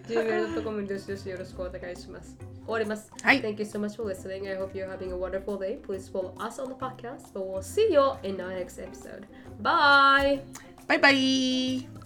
[0.06, 2.36] gmail.com にどしどしよろしくお願いします。
[2.68, 3.10] 終わります。
[3.22, 4.46] はい Thank you so much for listening.
[4.46, 5.78] I hope you're having a wonderful day.
[5.78, 6.97] Please follow us on the podcast.
[7.32, 9.26] But we'll see you in our next episode.
[9.60, 10.40] Bye!
[10.88, 11.97] バイバイ